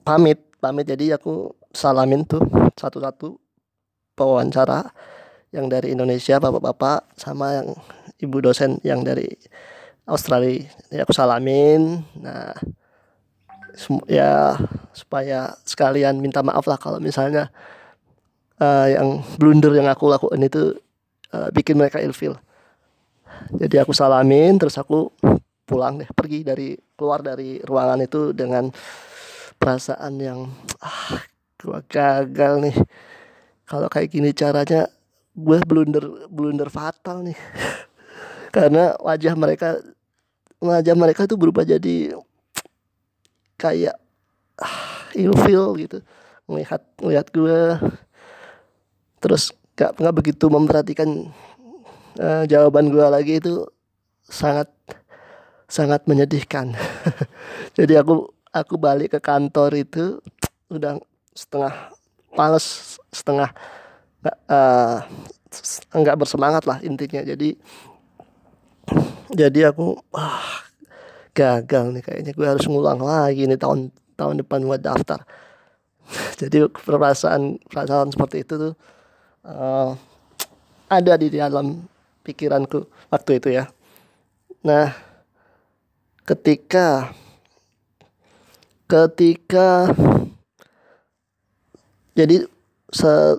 pamit 0.00 0.40
pamit. 0.56 0.88
Jadi 0.88 1.12
aku 1.12 1.52
salamin 1.72 2.24
tuh 2.24 2.40
satu-satu 2.72 3.36
pewawancara 4.16 4.88
yang 5.52 5.68
dari 5.68 5.92
Indonesia 5.92 6.40
bapak-bapak 6.40 7.12
sama 7.20 7.60
yang 7.60 7.68
ibu 8.22 8.38
dosen 8.38 8.78
yang 8.86 9.02
dari 9.02 9.26
Australia 10.06 10.66
ya 10.94 11.02
aku 11.02 11.12
salamin. 11.14 12.06
Nah 12.22 12.54
ya 14.06 14.54
supaya 14.94 15.56
sekalian 15.66 16.20
minta 16.22 16.44
maaf 16.44 16.68
lah 16.68 16.76
kalau 16.76 17.00
misalnya 17.02 17.50
uh, 18.60 18.86
yang 18.86 19.24
blunder 19.40 19.72
yang 19.74 19.88
aku 19.90 20.06
lakukan 20.06 20.38
itu 20.38 20.76
uh, 21.34 21.48
bikin 21.50 21.76
mereka 21.76 21.98
ilfil. 21.98 22.38
Jadi 23.58 23.76
aku 23.82 23.90
salamin 23.90 24.60
terus 24.60 24.78
aku 24.78 25.10
pulang 25.66 25.98
deh 25.98 26.10
pergi 26.14 26.44
dari 26.46 26.76
keluar 26.94 27.24
dari 27.24 27.58
ruangan 27.64 28.00
itu 28.04 28.30
dengan 28.36 28.68
perasaan 29.56 30.14
yang 30.20 30.46
ah 30.78 31.18
gua 31.58 31.82
gagal 31.86 32.62
nih. 32.70 32.76
Kalau 33.66 33.88
kayak 33.88 34.12
gini 34.12 34.36
caranya 34.36 34.84
gue 35.32 35.58
blunder 35.64 36.28
blunder 36.28 36.68
fatal 36.68 37.24
nih 37.24 37.38
karena 38.52 38.94
wajah 39.00 39.32
mereka 39.32 39.80
wajah 40.60 40.94
mereka 40.94 41.24
tuh 41.24 41.40
berubah 41.40 41.64
jadi 41.64 42.14
kayak 43.56 43.96
ah, 44.60 45.08
ilfil 45.16 45.80
gitu. 45.80 45.98
Melihat 46.46 46.84
melihat 47.00 47.26
gue 47.32 47.58
terus 49.22 49.56
gak 49.72 49.96
nggak 49.96 50.14
begitu 50.14 50.50
memperhatikan 50.52 51.32
uh, 52.20 52.44
jawaban 52.44 52.92
gue 52.92 53.06
lagi 53.08 53.40
itu 53.40 53.64
sangat 54.20 54.68
sangat 55.64 56.04
menyedihkan. 56.04 56.76
Jadi 57.78 57.96
aku 57.96 58.28
aku 58.52 58.76
balik 58.76 59.16
ke 59.16 59.20
kantor 59.24 59.72
itu 59.80 60.20
udah 60.68 61.00
setengah 61.32 61.72
males 62.36 62.98
setengah 63.08 63.48
nggak 65.92 66.16
uh, 66.16 66.20
bersemangat 66.20 66.68
lah 66.68 66.78
intinya. 66.84 67.24
Jadi 67.24 67.56
jadi 69.32 69.72
aku 69.72 69.96
ah, 70.12 70.62
gagal 71.32 71.96
nih 71.96 72.02
kayaknya. 72.04 72.32
Gue 72.36 72.46
harus 72.48 72.64
ngulang 72.68 73.00
lagi 73.00 73.48
nih 73.48 73.56
tahun 73.56 73.88
tahun 74.16 74.44
depan 74.44 74.60
gue 74.64 74.78
daftar. 74.78 75.24
Jadi 76.40 76.68
perasaan 76.68 77.56
perasaan 77.64 78.12
seperti 78.12 78.44
itu 78.44 78.54
tuh 78.58 78.74
uh, 79.46 79.96
ada 80.92 81.14
di 81.16 81.32
dalam 81.32 81.88
pikiranku 82.20 82.84
waktu 83.08 83.40
itu 83.40 83.48
ya. 83.54 83.64
Nah 84.66 84.92
ketika 86.28 87.16
ketika 88.86 89.88
jadi 92.12 92.44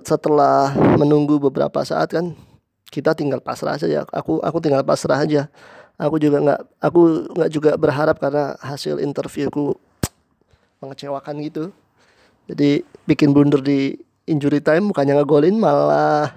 setelah 0.02 0.74
menunggu 0.98 1.38
beberapa 1.38 1.86
saat 1.86 2.10
kan 2.10 2.34
kita 2.94 3.10
tinggal 3.18 3.42
pasrah 3.42 3.74
saja. 3.74 4.06
Aku 4.14 4.38
aku 4.38 4.62
tinggal 4.62 4.86
pasrah 4.86 5.26
aja. 5.26 5.50
Aku 5.98 6.22
juga 6.22 6.38
nggak 6.38 6.60
aku 6.78 7.00
nggak 7.34 7.50
juga 7.50 7.70
berharap 7.74 8.22
karena 8.22 8.54
hasil 8.62 9.02
interviewku 9.02 9.74
mengecewakan 10.80 11.42
gitu. 11.42 11.74
Jadi 12.46 12.86
bikin 13.02 13.34
blunder 13.34 13.58
di 13.58 13.98
injury 14.30 14.62
time 14.62 14.94
bukannya 14.94 15.18
ngegolin 15.18 15.58
malah 15.58 16.30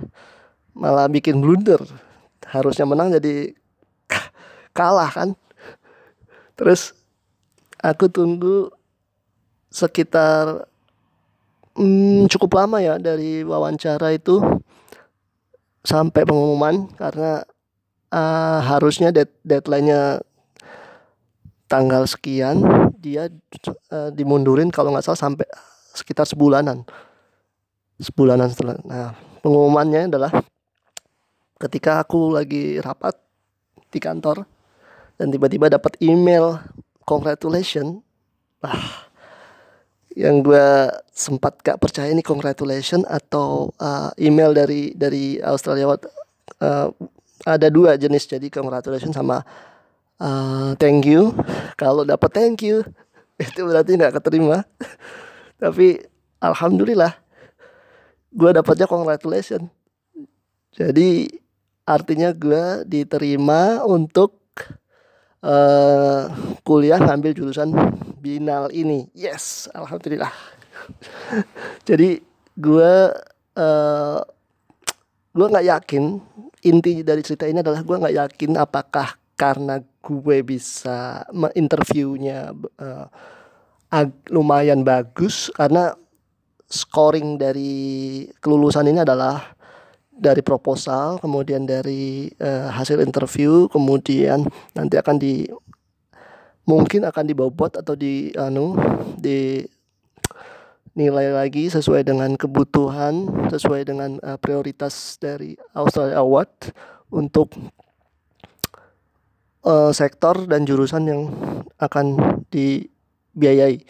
malah 0.73 1.05
bikin 1.05 1.37
blunder. 1.37 1.77
Harusnya 2.49 2.89
menang 2.89 3.13
jadi 3.13 3.53
kalah 4.77 5.13
kan. 5.13 5.29
Terus 6.57 6.97
aku 7.77 8.09
tunggu 8.09 8.73
sekitar 9.69 10.65
hmm, 11.77 12.25
cukup 12.33 12.57
lama 12.57 12.81
ya 12.81 12.97
dari 12.97 13.45
wawancara 13.45 14.09
itu 14.17 14.41
sampai 15.87 16.27
pengumuman 16.27 16.91
karena 16.99 17.47
uh, 18.11 18.59
harusnya 18.59 19.15
dead, 19.15 19.31
deadline-nya 19.47 20.19
tanggal 21.71 22.03
sekian 22.03 22.59
dia 22.99 23.31
uh, 23.95 24.11
dimundurin 24.11 24.67
kalau 24.67 24.91
nggak 24.91 25.07
salah 25.07 25.31
sampai 25.31 25.47
sekitar 25.95 26.27
sebulanan. 26.27 26.83
Sebulanan 28.03 28.51
setelah 28.51 28.75
nah 28.83 29.15
pengumumannya 29.39 30.11
adalah 30.11 30.29
ketika 31.57 32.03
aku 32.03 32.35
lagi 32.35 32.83
rapat 32.83 33.15
di 33.87 34.03
kantor 34.03 34.43
dan 35.15 35.31
tiba-tiba 35.31 35.71
dapat 35.71 35.95
email 36.03 36.59
congratulation 37.07 38.03
ah 38.59 39.06
yang 40.17 40.41
gue 40.41 40.89
sempat 41.13 41.61
gak 41.61 41.77
percaya 41.77 42.09
ini 42.09 42.25
congratulation 42.25 43.05
atau 43.05 43.69
uh, 43.77 44.09
email 44.17 44.49
dari 44.57 44.97
dari 44.97 45.37
Australia 45.45 45.93
uh, 45.93 46.89
ada 47.45 47.67
dua 47.69 47.93
jenis. 48.01 48.25
Jadi 48.25 48.49
congratulation 48.49 49.13
sama 49.13 49.45
uh, 50.17 50.73
thank 50.81 51.05
you. 51.05 51.37
Kalau 51.77 52.01
dapat 52.01 52.33
thank 52.33 52.65
you 52.65 52.81
itu 53.45 53.61
berarti 53.61 53.93
nggak 53.93 54.17
keterima. 54.17 54.65
Tapi 55.61 56.01
alhamdulillah 56.41 57.13
gue 58.33 58.51
dapatnya 58.53 58.85
congratulation 58.85 59.65
jadi 60.77 61.25
artinya 61.89 62.29
gue 62.37 62.85
diterima 62.85 63.81
untuk 63.81 64.37
uh, 65.43 66.31
kuliah 66.63 66.97
ngambil 67.01 67.33
jurusan 67.33 67.73
binal 68.17 68.69
ini. 68.73 69.09
Yes 69.13 69.67
alhamdulillah. 69.73 70.31
Jadi 71.87 72.21
gue 72.57 72.93
uh, 73.57 74.19
gue 75.37 75.47
nggak 75.47 75.67
yakin 75.67 76.03
inti 76.65 77.05
dari 77.05 77.21
cerita 77.21 77.45
ini 77.45 77.61
adalah 77.61 77.85
gue 77.85 77.97
nggak 77.97 78.15
yakin 78.15 78.51
apakah 78.57 79.13
karena 79.37 79.77
gue 80.01 80.37
bisa 80.41 81.21
menginterviewnya 81.29 82.57
uh, 82.81 83.07
lumayan 84.33 84.81
bagus. 84.81 85.53
Karena 85.53 85.93
scoring 86.67 87.39
dari 87.39 88.25
kelulusan 88.43 88.91
ini 88.91 88.99
adalah 88.99 89.56
dari 90.17 90.41
proposal, 90.41 91.21
kemudian 91.21 91.69
dari 91.69 92.33
uh, 92.41 92.73
hasil 92.73 92.99
interview, 93.05 93.69
kemudian 93.69 94.49
nanti 94.73 94.97
akan 94.97 95.15
di 95.21 95.45
mungkin 96.67 97.07
akan 97.07 97.23
dibobot 97.29 97.79
atau 97.79 97.95
di 97.95 98.33
anu 98.35 98.75
di 99.15 99.63
nilai 100.97 101.29
lagi 101.29 101.69
sesuai 101.69 102.01
dengan 102.01 102.33
kebutuhan, 102.33 103.29
sesuai 103.53 103.85
dengan 103.85 104.17
uh, 104.25 104.41
prioritas 104.41 105.21
dari 105.21 105.53
Australia 105.77 106.17
Award 106.17 106.73
untuk 107.13 107.53
uh, 109.61 109.93
sektor 109.93 110.49
dan 110.49 110.65
jurusan 110.65 111.03
yang 111.05 111.21
akan 111.77 112.41
dibiayai. 112.49 113.85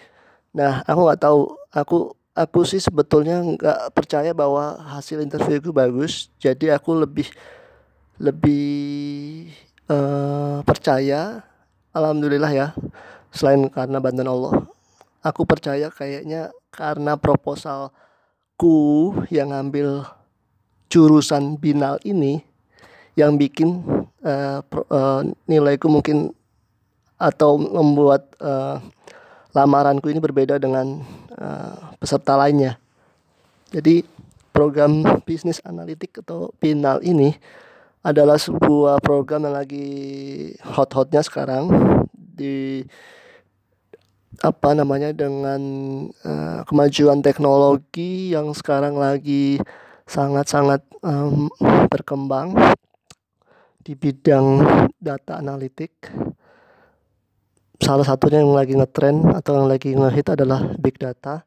Nah, 0.52 0.84
aku 0.84 1.00
nggak 1.08 1.22
tahu, 1.24 1.40
aku 1.72 2.17
aku 2.38 2.62
sih 2.62 2.78
sebetulnya 2.78 3.42
nggak 3.42 3.98
percaya 3.98 4.30
bahwa 4.38 4.78
hasil 4.94 5.26
interview 5.26 5.58
itu 5.58 5.74
bagus, 5.74 6.30
jadi 6.38 6.78
aku 6.78 6.94
lebih 6.94 7.26
lebih 8.22 9.50
uh, 9.90 10.62
percaya, 10.62 11.42
alhamdulillah 11.98 12.54
ya, 12.54 12.68
selain 13.34 13.66
karena 13.74 13.98
bantuan 13.98 14.30
Allah. 14.30 14.54
Aku 15.26 15.50
percaya 15.50 15.90
kayaknya 15.90 16.54
karena 16.70 17.18
proposalku 17.18 17.98
yang 19.34 19.50
ngambil 19.50 20.06
jurusan 20.94 21.58
binal 21.58 21.98
ini 22.06 22.46
yang 23.18 23.34
bikin 23.36 23.82
uh, 24.22 24.62
pro, 24.62 24.86
uh, 24.94 25.26
nilaiku 25.50 25.90
mungkin 25.90 26.32
atau 27.18 27.58
membuat 27.58 28.30
uh, 28.38 28.78
lamaranku 29.58 30.14
ini 30.14 30.22
berbeda 30.22 30.62
dengan 30.62 31.02
uh, 31.34 31.98
peserta 31.98 32.38
lainnya. 32.38 32.78
Jadi 33.74 34.06
program 34.54 35.02
bisnis 35.26 35.58
analitik 35.66 36.22
atau 36.22 36.54
PINAL 36.62 37.02
ini 37.02 37.34
adalah 38.06 38.38
sebuah 38.38 39.02
program 39.02 39.50
yang 39.50 39.58
lagi 39.58 39.90
hot-hotnya 40.62 41.26
sekarang 41.26 41.68
di 42.14 42.86
apa 44.46 44.78
namanya 44.78 45.10
dengan 45.18 45.62
uh, 46.22 46.62
kemajuan 46.70 47.26
teknologi 47.26 48.38
yang 48.38 48.54
sekarang 48.54 48.94
lagi 48.94 49.58
sangat-sangat 50.06 50.86
um, 51.02 51.50
berkembang 51.90 52.54
di 53.82 53.98
bidang 53.98 54.62
data 55.02 55.42
analitik 55.42 55.92
salah 57.78 58.06
satunya 58.06 58.42
yang 58.42 58.54
lagi 58.54 58.74
ngetren 58.74 59.22
atau 59.34 59.62
yang 59.62 59.68
lagi 59.70 59.94
ngehit 59.94 60.28
adalah 60.34 60.66
big 60.78 60.98
data. 60.98 61.46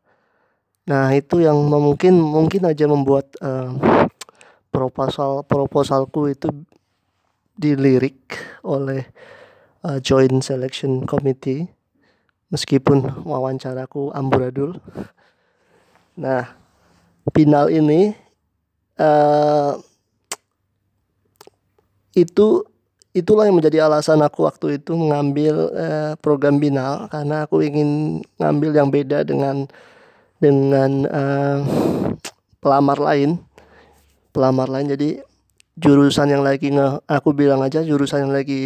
Nah 0.86 1.12
itu 1.14 1.42
yang 1.42 1.58
mungkin 1.68 2.18
mungkin 2.18 2.66
aja 2.66 2.86
membuat 2.86 3.30
uh, 3.42 3.74
proposal 4.70 5.42
proposalku 5.44 6.30
itu 6.30 6.50
dilirik 7.58 8.16
oleh 8.64 9.04
uh, 9.84 9.98
Joint 10.00 10.40
Selection 10.40 11.04
Committee 11.04 11.68
meskipun 12.50 13.26
wawancaraku 13.26 14.10
amburadul. 14.14 14.78
Nah 16.18 16.56
final 17.30 17.70
ini 17.70 18.16
uh, 18.98 19.78
itu 22.14 22.66
itulah 23.10 23.46
yang 23.46 23.58
menjadi 23.58 23.86
alasan 23.90 24.22
aku 24.22 24.46
waktu 24.46 24.78
itu 24.78 24.94
mengambil 24.94 25.70
uh, 25.74 26.12
program 26.22 26.62
binal 26.62 27.10
karena 27.10 27.46
aku 27.46 27.62
ingin 27.64 28.22
ngambil 28.38 28.70
yang 28.70 28.88
beda 28.88 29.26
dengan 29.26 29.66
dengan 30.38 30.90
uh, 31.10 31.58
pelamar 32.62 32.98
lain. 32.98 33.42
Pelamar 34.30 34.70
lain 34.70 34.94
jadi 34.94 35.18
jurusan 35.74 36.30
yang 36.30 36.46
lagi 36.46 36.70
nge 36.70 37.02
aku 37.08 37.34
bilang 37.34 37.64
aja 37.64 37.82
jurusan 37.82 38.28
yang 38.28 38.32
lagi 38.36 38.62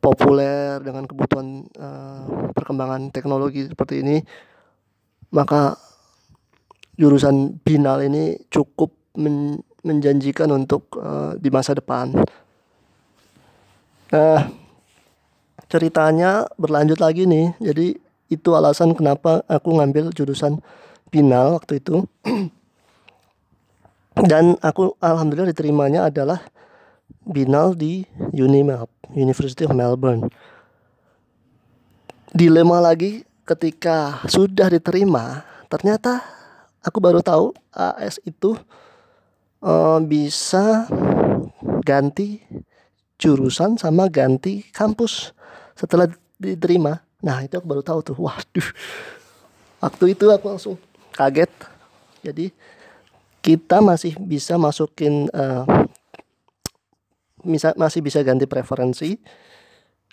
populer 0.00 0.80
dengan 0.80 1.04
kebutuhan 1.04 1.68
uh, 1.76 2.50
perkembangan 2.56 3.10
teknologi 3.12 3.68
seperti 3.68 4.00
ini 4.00 4.16
maka 5.34 5.76
jurusan 6.96 7.60
binal 7.60 8.00
ini 8.00 8.40
cukup 8.48 8.94
men 9.20 9.60
menjanjikan 9.86 10.50
untuk 10.50 10.90
uh, 10.98 11.38
di 11.38 11.46
masa 11.46 11.76
depan 11.76 12.10
Nah, 14.14 14.46
ceritanya 15.66 16.46
berlanjut 16.54 17.02
lagi 17.02 17.26
nih. 17.26 17.54
Jadi 17.58 17.98
itu 18.30 18.48
alasan 18.54 18.94
kenapa 18.94 19.42
aku 19.50 19.78
ngambil 19.78 20.14
jurusan 20.14 20.62
final 21.10 21.58
waktu 21.58 21.82
itu. 21.82 22.06
Dan 24.30 24.56
aku 24.64 24.96
alhamdulillah 25.02 25.52
diterimanya 25.52 26.08
adalah 26.08 26.40
binal 27.26 27.74
di 27.76 28.06
UNIMELB, 28.32 28.88
University 29.12 29.66
of 29.66 29.74
Melbourne. 29.74 30.30
Dilema 32.32 32.80
lagi 32.80 33.26
ketika 33.44 34.24
sudah 34.30 34.72
diterima, 34.72 35.44
ternyata 35.68 36.22
aku 36.80 36.98
baru 37.02 37.20
tahu 37.20 37.52
AS 37.74 38.22
itu 38.24 38.56
uh, 39.60 39.98
bisa 40.00 40.86
ganti 41.84 42.42
jurusan 43.16 43.80
sama 43.80 44.08
ganti 44.12 44.64
kampus 44.72 45.32
setelah 45.76 46.08
diterima. 46.36 47.00
Nah 47.24 47.44
itu 47.44 47.56
aku 47.56 47.66
baru 47.66 47.82
tahu 47.84 48.00
tuh, 48.12 48.16
waduh. 48.20 48.68
Waktu 49.80 50.04
itu 50.16 50.28
aku 50.28 50.44
langsung 50.52 50.74
kaget. 51.16 51.52
Jadi 52.24 52.52
kita 53.40 53.78
masih 53.80 54.18
bisa 54.18 54.58
masukin 54.58 55.30
uh, 55.32 55.64
bisa, 57.46 57.72
masih 57.78 58.02
bisa 58.02 58.20
ganti 58.26 58.44
preferensi 58.44 59.16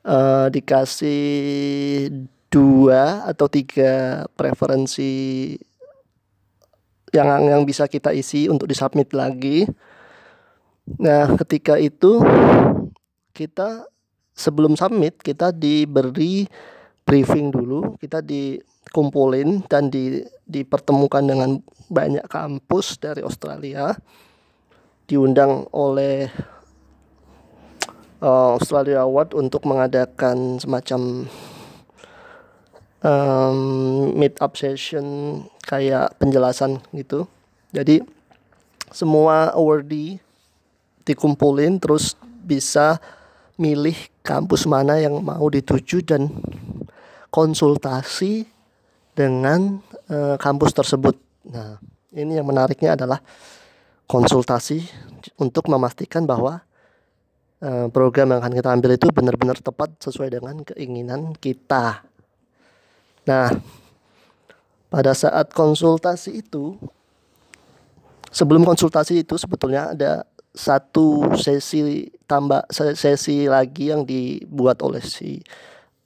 uh, 0.05 0.47
dikasih 0.53 1.19
dua 2.53 3.25
atau 3.25 3.49
tiga 3.49 4.23
preferensi 4.37 5.55
yang 7.09 7.49
yang 7.49 7.61
bisa 7.65 7.89
kita 7.89 8.13
isi 8.13 8.45
untuk 8.45 8.69
disubmit 8.69 9.09
lagi. 9.13 9.65
Nah, 10.99 11.33
ketika 11.39 11.79
itu 11.79 12.19
kita 13.33 13.89
sebelum 14.37 14.77
submit 14.77 15.17
kita 15.21 15.49
diberi 15.49 16.45
briefing 17.03 17.51
dulu, 17.51 17.97
kita 17.99 18.23
dikumpulin 18.23 19.65
dan 19.67 19.91
di, 19.91 20.23
dipertemukan 20.47 21.25
dengan 21.25 21.59
banyak 21.91 22.23
kampus 22.31 22.97
dari 23.01 23.21
Australia, 23.25 23.91
diundang 25.05 25.67
oleh 25.75 26.31
uh, 28.23 28.55
Australia 28.55 29.03
Award 29.03 29.35
untuk 29.35 29.67
mengadakan 29.67 30.57
semacam 30.63 31.27
um, 33.03 33.59
meet 34.15 34.39
up 34.39 34.55
session 34.55 35.41
kayak 35.67 36.15
penjelasan 36.17 36.79
gitu. 36.95 37.27
Jadi 37.75 37.99
semua 38.93 39.51
awardee 39.51 40.21
dikumpulin 41.03 41.81
terus 41.83 42.15
bisa 42.23 42.99
milih 43.57 43.95
kampus 44.25 44.65
mana 44.65 44.97
yang 44.97 45.21
mau 45.21 45.45
dituju 45.49 46.01
dan 46.01 46.29
konsultasi 47.29 48.45
dengan 49.13 49.81
uh, 50.09 50.35
kampus 50.41 50.73
tersebut. 50.73 51.17
Nah, 51.49 51.77
ini 52.13 52.37
yang 52.37 52.49
menariknya 52.49 52.97
adalah 52.97 53.21
konsultasi 54.09 54.85
untuk 55.41 55.69
memastikan 55.69 56.25
bahwa 56.25 56.61
uh, 57.61 57.87
program 57.89 58.33
yang 58.33 58.39
akan 58.41 58.53
kita 58.53 58.69
ambil 58.69 58.91
itu 58.93 59.07
benar-benar 59.09 59.57
tepat 59.61 59.89
sesuai 60.01 60.29
dengan 60.33 60.61
keinginan 60.61 61.33
kita. 61.37 62.05
Nah, 63.25 63.49
pada 64.93 65.17
saat 65.17 65.49
konsultasi 65.49 66.45
itu 66.45 66.77
sebelum 68.29 68.61
konsultasi 68.61 69.25
itu 69.25 69.41
sebetulnya 69.41 69.93
ada 69.93 70.21
satu 70.53 71.33
sesi 71.33 72.12
tambah 72.33 72.65
sesi 72.73 73.45
lagi 73.45 73.93
yang 73.93 74.09
dibuat 74.09 74.81
oleh 74.81 75.05
si 75.05 75.37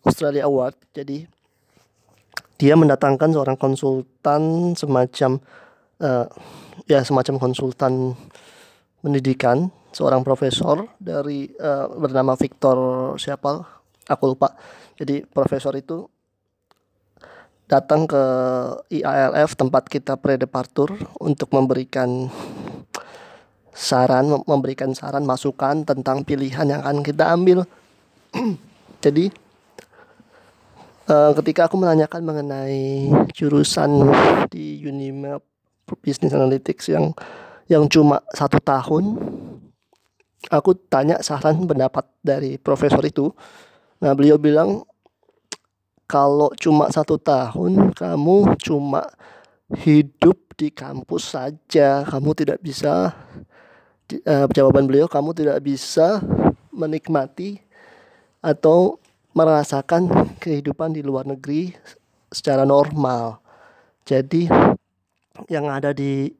Australia 0.04 0.44
Award. 0.44 0.76
Jadi 0.92 1.24
dia 2.60 2.76
mendatangkan 2.76 3.32
seorang 3.32 3.56
konsultan 3.56 4.76
semacam 4.76 5.40
uh, 6.04 6.28
ya 6.84 7.00
semacam 7.08 7.40
konsultan 7.40 8.12
pendidikan, 9.00 9.72
seorang 9.96 10.28
profesor 10.28 10.92
dari 11.00 11.48
uh, 11.63 11.88
bernama 11.96 12.36
Victor 12.36 13.16
siapa? 13.16 13.63
Aku 14.12 14.36
lupa. 14.36 14.52
Jadi 15.00 15.24
profesor 15.24 15.72
itu 15.80 16.12
datang 17.72 18.04
ke 18.08 18.24
IALF 19.00 19.56
tempat 19.56 19.88
kita 19.88 20.20
pre-departure 20.20 20.92
untuk 21.20 21.52
memberikan 21.56 22.32
saran 23.78 24.34
memberikan 24.50 24.90
saran 24.98 25.22
masukan 25.22 25.86
tentang 25.86 26.26
pilihan 26.26 26.66
yang 26.66 26.82
akan 26.82 27.06
kita 27.06 27.30
ambil. 27.30 27.62
Jadi 29.06 29.30
uh, 31.06 31.32
ketika 31.38 31.70
aku 31.70 31.78
menanyakan 31.78 32.26
mengenai 32.26 33.13
jurusan 33.38 34.10
di 34.50 34.82
Unimap 34.82 35.46
Business 36.02 36.34
Analytics 36.34 36.90
yang 36.90 37.13
yang 37.70 37.86
cuma 37.86 38.26
satu 38.34 38.58
tahun 38.58 39.22
aku 40.50 40.74
tanya 40.90 41.22
saran 41.22 41.70
pendapat 41.70 42.10
dari 42.26 42.58
profesor 42.58 43.06
itu. 43.06 43.30
Nah 44.02 44.18
beliau 44.18 44.42
bilang 44.42 44.82
kalau 46.10 46.50
cuma 46.58 46.90
satu 46.90 47.22
tahun 47.22 47.94
kamu 47.94 48.58
cuma 48.58 49.06
hidup 49.86 50.56
di 50.58 50.74
kampus 50.74 51.38
saja. 51.38 52.08
Kamu 52.08 52.32
tidak 52.34 52.63
bisa 52.63 53.13
uh, 54.28 54.48
jawaban 54.52 54.88
beliau 54.88 55.08
kamu 55.10 55.36
tidak 55.36 55.58
bisa 55.63 56.24
menikmati 56.72 57.60
atau 58.39 59.02
merasakan 59.36 60.10
kehidupan 60.41 60.96
di 60.96 61.02
luar 61.06 61.28
negeri 61.28 61.76
secara 62.32 62.63
normal. 62.63 63.38
Jadi 64.08 64.48
yang 65.52 65.67
ada 65.70 65.91
di 65.93 66.32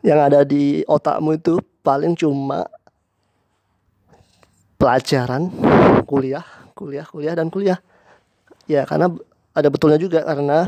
yang 0.00 0.20
ada 0.22 0.46
di 0.46 0.80
otakmu 0.86 1.36
itu 1.36 1.60
paling 1.84 2.16
cuma 2.16 2.64
pelajaran, 4.80 5.52
kuliah, 6.08 6.44
kuliah, 6.72 7.04
kuliah 7.04 7.34
dan 7.36 7.52
kuliah. 7.52 7.76
Ya, 8.64 8.88
karena 8.88 9.12
ada 9.52 9.68
betulnya 9.68 10.00
juga 10.00 10.24
karena 10.24 10.64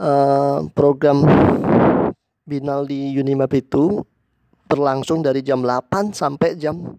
uh, 0.00 0.66
program 0.74 1.22
Binal 2.48 2.88
di 2.88 3.12
Unimap 3.14 3.52
itu 3.52 4.02
berlangsung 4.68 5.24
dari 5.24 5.40
jam 5.40 5.64
8 5.64 6.12
sampai 6.12 6.54
jam 6.60 6.94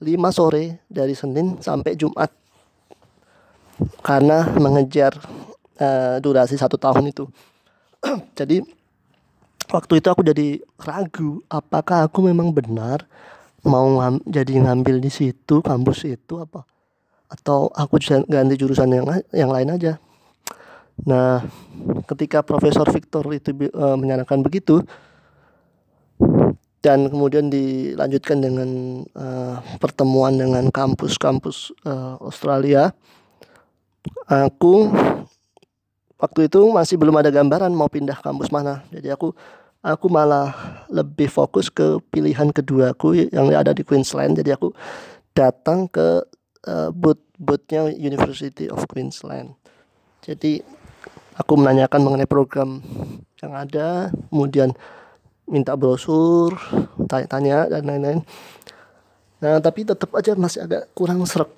5 0.00 0.08
sore 0.32 0.82
dari 0.88 1.12
Senin 1.12 1.60
sampai 1.60 1.94
Jumat. 1.94 2.32
Karena 4.02 4.48
mengejar 4.56 5.14
uh, 5.78 6.16
durasi 6.18 6.56
satu 6.56 6.80
tahun 6.80 7.12
itu. 7.12 7.28
Jadi 8.38 8.64
waktu 9.70 10.02
itu 10.02 10.08
aku 10.12 10.20
jadi 10.20 10.60
ragu 10.84 11.40
apakah 11.48 12.04
aku 12.04 12.20
memang 12.28 12.52
benar 12.52 13.08
mau 13.62 13.86
ngam, 13.96 14.18
jadi 14.26 14.58
ngambil 14.58 14.98
di 14.98 15.08
situ 15.08 15.62
kampus 15.62 16.04
itu 16.04 16.42
apa? 16.42 16.66
Atau 17.30 17.70
aku 17.72 17.96
ganti 18.26 18.58
jurusan 18.58 18.90
yang 18.90 19.06
yang 19.32 19.48
lain 19.48 19.70
aja? 19.72 20.02
Nah 21.06 21.46
ketika 22.10 22.42
Profesor 22.42 22.84
Victor 22.90 23.24
itu 23.32 23.54
uh, 23.72 23.96
menyarankan 23.96 24.42
begitu 24.42 24.82
dan 26.82 27.06
kemudian 27.06 27.46
dilanjutkan 27.46 28.42
dengan 28.42 28.70
uh, 29.14 29.62
pertemuan 29.78 30.34
dengan 30.34 30.66
kampus-kampus 30.68 31.70
uh, 31.86 32.18
Australia. 32.18 32.90
Aku 34.26 34.90
waktu 36.18 36.50
itu 36.50 36.60
masih 36.74 36.98
belum 36.98 37.22
ada 37.22 37.30
gambaran 37.30 37.70
mau 37.70 37.86
pindah 37.86 38.18
kampus 38.18 38.50
mana. 38.50 38.82
Jadi 38.90 39.14
aku 39.14 39.30
aku 39.78 40.06
malah 40.10 40.50
lebih 40.90 41.30
fokus 41.30 41.70
ke 41.70 42.02
pilihan 42.10 42.50
kedua 42.50 42.98
aku 42.98 43.14
yang 43.30 43.54
ada 43.54 43.70
di 43.70 43.86
Queensland. 43.86 44.42
Jadi 44.42 44.50
aku 44.50 44.74
datang 45.38 45.86
ke 45.86 46.26
uh, 46.66 46.90
booth 46.90 47.22
boothnya 47.38 47.94
University 47.94 48.66
of 48.66 48.82
Queensland. 48.90 49.54
Jadi 50.26 50.62
aku 51.38 51.52
menanyakan 51.54 52.02
mengenai 52.02 52.26
program 52.26 52.82
yang 53.38 53.54
ada. 53.54 54.10
Kemudian 54.34 54.74
minta 55.46 55.74
brosur 55.74 56.54
tanya-tanya 57.10 57.68
dan 57.68 57.82
lain-lain. 57.84 58.20
Nah 59.42 59.58
tapi 59.58 59.82
tetap 59.82 60.14
aja 60.14 60.38
masih 60.38 60.64
agak 60.64 60.88
kurang 60.94 61.22
serak. 61.26 61.50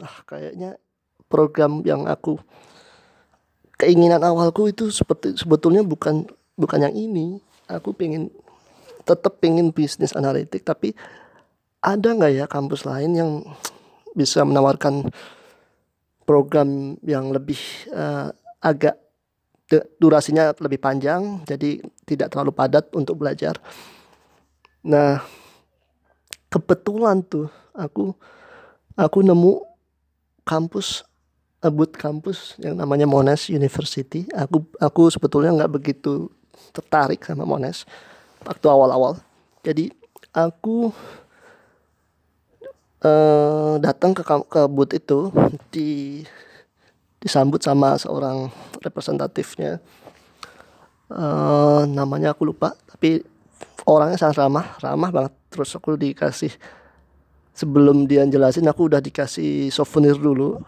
Ah 0.00 0.16
kayaknya 0.28 0.78
program 1.26 1.82
yang 1.82 2.06
aku 2.06 2.38
keinginan 3.74 4.22
awalku 4.22 4.70
itu 4.70 4.88
seperti 4.88 5.34
sebetulnya 5.34 5.82
bukan 5.82 6.24
bukan 6.54 6.90
yang 6.90 6.94
ini. 6.94 7.42
Aku 7.66 7.96
pengen 7.96 8.28
tetap 9.04 9.40
pengen 9.40 9.72
bisnis 9.72 10.16
analitik 10.16 10.64
tapi 10.64 10.96
ada 11.84 12.16
nggak 12.16 12.32
ya 12.32 12.46
kampus 12.48 12.88
lain 12.88 13.12
yang 13.12 13.30
bisa 14.16 14.40
menawarkan 14.40 15.12
program 16.24 16.96
yang 17.04 17.28
lebih 17.28 17.60
uh, 17.92 18.32
agak 18.64 18.96
durasinya 19.98 20.52
lebih 20.60 20.78
panjang 20.78 21.42
jadi 21.48 21.82
tidak 22.04 22.30
terlalu 22.30 22.52
padat 22.54 22.90
untuk 22.94 23.18
belajar 23.18 23.56
nah 24.84 25.22
kebetulan 26.52 27.24
tuh 27.24 27.48
aku 27.72 28.12
aku 28.94 29.18
nemu 29.24 29.64
kampus 30.44 31.02
abut 31.64 31.88
kampus 31.96 32.60
yang 32.60 32.76
namanya 32.76 33.08
Monash 33.08 33.48
University 33.48 34.28
aku 34.36 34.62
aku 34.76 35.08
sebetulnya 35.08 35.56
nggak 35.56 35.72
begitu 35.72 36.28
tertarik 36.74 37.22
sama 37.24 37.46
Monash 37.46 37.86
waktu 38.44 38.66
awal-awal. 38.68 39.18
Jadi 39.64 39.90
aku 40.30 40.92
uh, 43.02 43.74
datang 43.80 44.12
ke 44.12 44.22
ke 44.22 44.62
booth 44.68 44.92
itu 44.92 45.32
di 45.72 46.22
disambut 47.24 47.64
sama 47.64 47.96
seorang 47.96 48.52
representatifnya. 48.84 49.80
Uh, 51.08 51.88
namanya 51.88 52.36
aku 52.36 52.44
lupa, 52.44 52.76
tapi 52.84 53.24
orangnya 53.88 54.20
sangat 54.20 54.44
ramah, 54.44 54.76
ramah 54.84 55.08
banget. 55.08 55.32
Terus 55.48 55.72
aku 55.72 55.96
dikasih 55.96 56.52
sebelum 57.54 58.10
dia 58.10 58.26
jelasin 58.26 58.66
aku 58.66 58.90
udah 58.90 58.98
dikasih 58.98 59.70
souvenir 59.70 60.18
dulu 60.18 60.58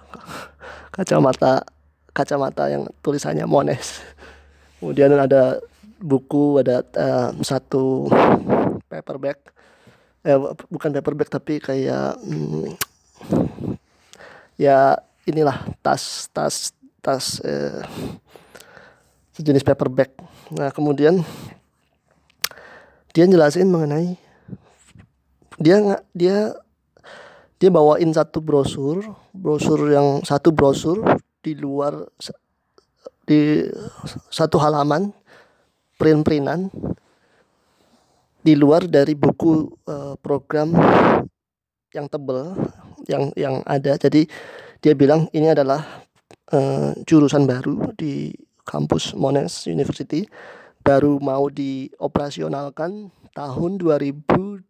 kacamata 0.94 1.66
kacamata 2.14 2.70
yang 2.70 2.86
tulisannya 3.02 3.42
Mones 3.42 4.00
kemudian 4.78 5.10
ada 5.18 5.58
buku 5.98 6.62
ada 6.62 6.86
uh, 6.94 7.34
satu 7.42 8.06
paperback 8.86 9.50
eh 10.22 10.38
bukan 10.70 10.94
paperback 10.94 11.30
tapi 11.30 11.58
kayak 11.58 12.18
hmm, 12.22 12.78
ya 14.54 14.94
inilah 15.26 15.66
tas 15.82 16.30
tas 16.30 16.70
tas 17.02 17.42
eh, 17.42 17.82
sejenis 19.34 19.66
paperback. 19.66 20.14
Nah 20.54 20.70
kemudian 20.70 21.20
dia 23.12 23.26
jelasin 23.26 23.68
mengenai 23.68 24.16
dia 25.56 25.80
nggak 25.80 26.02
dia 26.12 26.52
dia 27.56 27.70
bawain 27.72 28.12
satu 28.12 28.44
brosur 28.44 29.00
brosur 29.32 29.88
yang 29.88 30.20
satu 30.20 30.52
brosur 30.52 31.00
di 31.40 31.56
luar 31.56 32.04
di 33.26 33.64
satu 34.30 34.60
halaman 34.60 35.10
print-printan 35.96 36.68
di 38.44 38.54
luar 38.54 38.86
dari 38.86 39.18
buku 39.18 39.66
uh, 39.90 40.14
program 40.22 40.70
yang 41.90 42.06
tebel 42.06 42.54
yang 43.10 43.32
yang 43.34 43.64
ada. 43.66 43.98
Jadi 43.98 44.28
dia 44.80 44.92
bilang 44.96 45.28
ini 45.32 45.52
adalah 45.52 46.04
uh, 46.52 46.92
jurusan 47.06 47.44
baru 47.48 47.92
di 47.96 48.32
kampus 48.66 49.14
Monash 49.14 49.70
University. 49.70 50.26
Baru 50.86 51.18
mau 51.18 51.50
dioperasionalkan 51.50 53.10
tahun 53.34 53.70
2020 53.82 54.66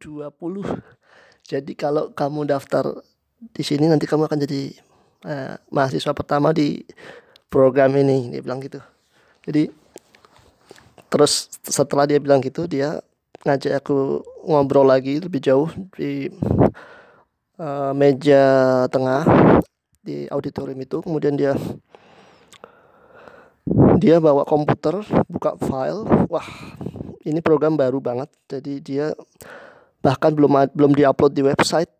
jadi 1.47 1.73
kalau 1.79 2.11
kamu 2.11 2.51
daftar 2.51 2.91
di 3.55 3.63
sini 3.63 3.87
nanti 3.87 4.11
kamu 4.11 4.27
akan 4.27 4.39
jadi 4.43 4.75
uh, 5.23 5.55
mahasiswa 5.71 6.11
pertama 6.11 6.51
di 6.51 6.83
program 7.47 7.95
ini 7.95 8.35
dia 8.35 8.43
bilang 8.43 8.59
gitu. 8.59 8.83
Jadi 9.47 9.71
terus 11.07 11.47
setelah 11.63 12.03
dia 12.03 12.19
bilang 12.19 12.43
gitu 12.43 12.67
dia 12.67 12.99
ngajak 13.47 13.79
aku 13.79 14.27
ngobrol 14.43 14.91
lagi 14.91 15.23
lebih 15.23 15.39
jauh 15.39 15.71
di 15.95 16.27
uh, 17.63 17.95
meja 17.95 18.43
tengah 18.91 19.23
di 20.07 20.31
auditorium 20.31 20.79
itu. 20.79 21.03
Kemudian 21.03 21.35
dia 21.35 21.59
dia 23.99 24.23
bawa 24.23 24.47
komputer 24.47 25.03
buka 25.27 25.59
file. 25.59 26.07
Wah 26.31 26.47
ini 27.27 27.43
program 27.43 27.75
baru 27.75 27.99
banget. 27.99 28.31
Jadi 28.47 28.79
dia 28.79 29.11
bahkan 29.99 30.31
belum 30.31 30.71
belum 30.71 30.95
diupload 30.95 31.35
di 31.35 31.43
website. 31.43 31.91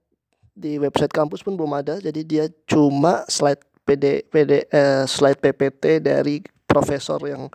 Di 0.57 0.79
website 0.79 1.11
kampus 1.11 1.43
pun 1.43 1.59
belum 1.59 1.75
ada. 1.75 1.99
Jadi 1.99 2.23
dia 2.23 2.47
cuma 2.71 3.27
slide 3.27 3.61
PD 3.83 4.23
PD 4.31 4.71
eh, 4.71 5.05
slide 5.11 5.43
PPT 5.43 6.01
dari 6.07 6.41
profesor 6.65 7.19
yang 7.27 7.51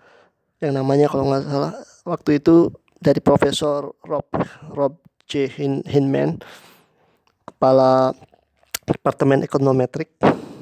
yang 0.60 0.76
namanya 0.76 1.08
kalau 1.08 1.32
nggak 1.32 1.48
salah. 1.48 1.74
Waktu 2.06 2.44
itu 2.44 2.70
dari 3.02 3.18
Profesor 3.18 3.98
Rob 4.06 4.30
Rob 4.78 5.02
J 5.26 5.50
Hin, 5.50 5.82
Hinman 5.90 6.38
kepala 7.50 8.14
Departemen 8.86 9.42
Ekonometrik 9.42 10.14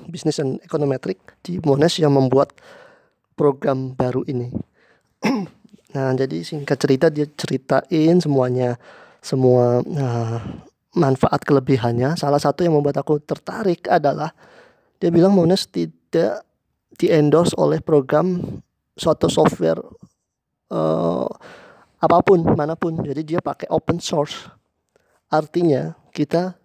Bisnis 0.09 0.41
dan 0.41 0.57
Ekonometrik 0.59 1.21
di 1.45 1.61
Monash 1.61 2.01
yang 2.03 2.17
membuat 2.17 2.51
program 3.37 3.95
baru 3.95 4.25
ini. 4.27 4.51
nah, 5.95 6.11
jadi 6.17 6.43
singkat 6.43 6.77
cerita 6.81 7.07
dia 7.07 7.29
ceritain 7.37 8.19
semuanya 8.19 8.75
semua 9.23 9.85
nah, 9.87 10.43
manfaat 10.97 11.45
kelebihannya. 11.47 12.19
Salah 12.19 12.41
satu 12.41 12.67
yang 12.67 12.75
membuat 12.75 12.99
aku 12.99 13.23
tertarik 13.23 13.87
adalah 13.87 14.35
dia 14.99 15.07
bilang 15.07 15.31
Monash 15.31 15.71
tidak 15.71 16.43
di 16.99 17.07
endorse 17.07 17.55
oleh 17.55 17.79
program 17.79 18.43
suatu 18.99 19.31
software 19.31 19.79
uh, 20.75 21.27
apa 21.99 22.17
pun 22.19 22.43
mana 22.43 22.75
pun 22.75 22.99
jadi 22.99 23.21
dia 23.23 23.39
pakai 23.39 23.71
open 23.71 24.03
source 24.03 24.51
artinya 25.31 25.95
kita 26.11 26.58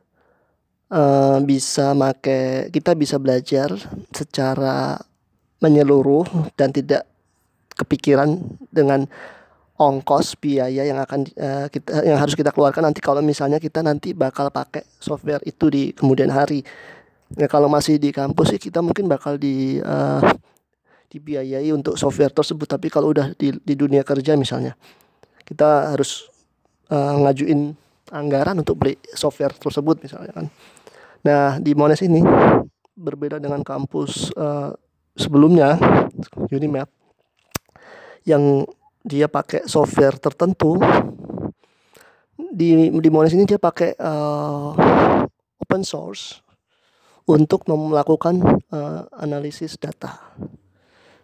uh, 0.95 1.39
bisa 1.43 1.91
make 1.93 2.71
kita 2.71 2.95
bisa 2.95 3.19
belajar 3.19 3.75
secara 4.15 5.03
menyeluruh 5.59 6.55
dan 6.55 6.71
tidak 6.71 7.03
kepikiran 7.75 8.39
dengan 8.71 9.11
ongkos 9.75 10.39
biaya 10.39 10.87
yang 10.87 11.03
akan 11.03 11.27
uh, 11.35 11.67
kita 11.67 12.07
yang 12.07 12.23
harus 12.23 12.39
kita 12.39 12.55
keluarkan 12.55 12.87
nanti 12.87 13.03
kalau 13.03 13.19
misalnya 13.19 13.59
kita 13.59 13.83
nanti 13.83 14.15
bakal 14.15 14.55
pakai 14.55 14.87
software 15.03 15.43
itu 15.43 15.67
di 15.67 15.91
kemudian 15.91 16.31
hari. 16.31 16.63
Ya 17.35 17.51
kalau 17.51 17.67
masih 17.67 17.99
di 17.99 18.15
kampus 18.15 18.55
sih 18.55 18.61
kita 18.63 18.79
mungkin 18.79 19.11
bakal 19.11 19.35
di 19.35 19.83
uh, 19.83 20.23
dibiayai 21.11 21.75
untuk 21.75 21.99
software 21.99 22.31
tersebut 22.31 22.67
tapi 22.67 22.87
kalau 22.91 23.11
udah 23.11 23.35
di, 23.35 23.55
di 23.59 23.75
dunia 23.75 24.07
kerja 24.07 24.39
misalnya 24.39 24.79
kita 25.43 25.95
harus 25.95 26.31
uh, 26.91 27.15
ngajuin 27.23 27.75
anggaran 28.11 28.59
untuk 28.63 28.83
beli 28.83 28.95
software 29.15 29.55
tersebut 29.55 30.03
misalnya 30.03 30.31
kan 30.31 30.47
nah 31.25 31.57
di 31.59 31.73
Monash 31.73 32.05
ini 32.05 32.21
berbeda 32.95 33.41
dengan 33.41 33.65
kampus 33.65 34.31
uh, 34.37 34.71
sebelumnya 35.17 35.81
Unimap 36.53 36.93
yang 38.29 38.63
dia 39.05 39.29
pakai 39.29 39.67
software 39.69 40.17
tertentu 40.21 40.79
di 42.37 42.89
di 42.89 43.09
Monash 43.11 43.35
ini 43.35 43.49
dia 43.49 43.59
pakai 43.59 43.99
uh, 43.99 44.73
open 45.61 45.83
source 45.83 46.45
untuk 47.25 47.65
melakukan 47.69 48.41
uh, 48.69 49.09
analisis 49.17 49.81
data. 49.81 50.21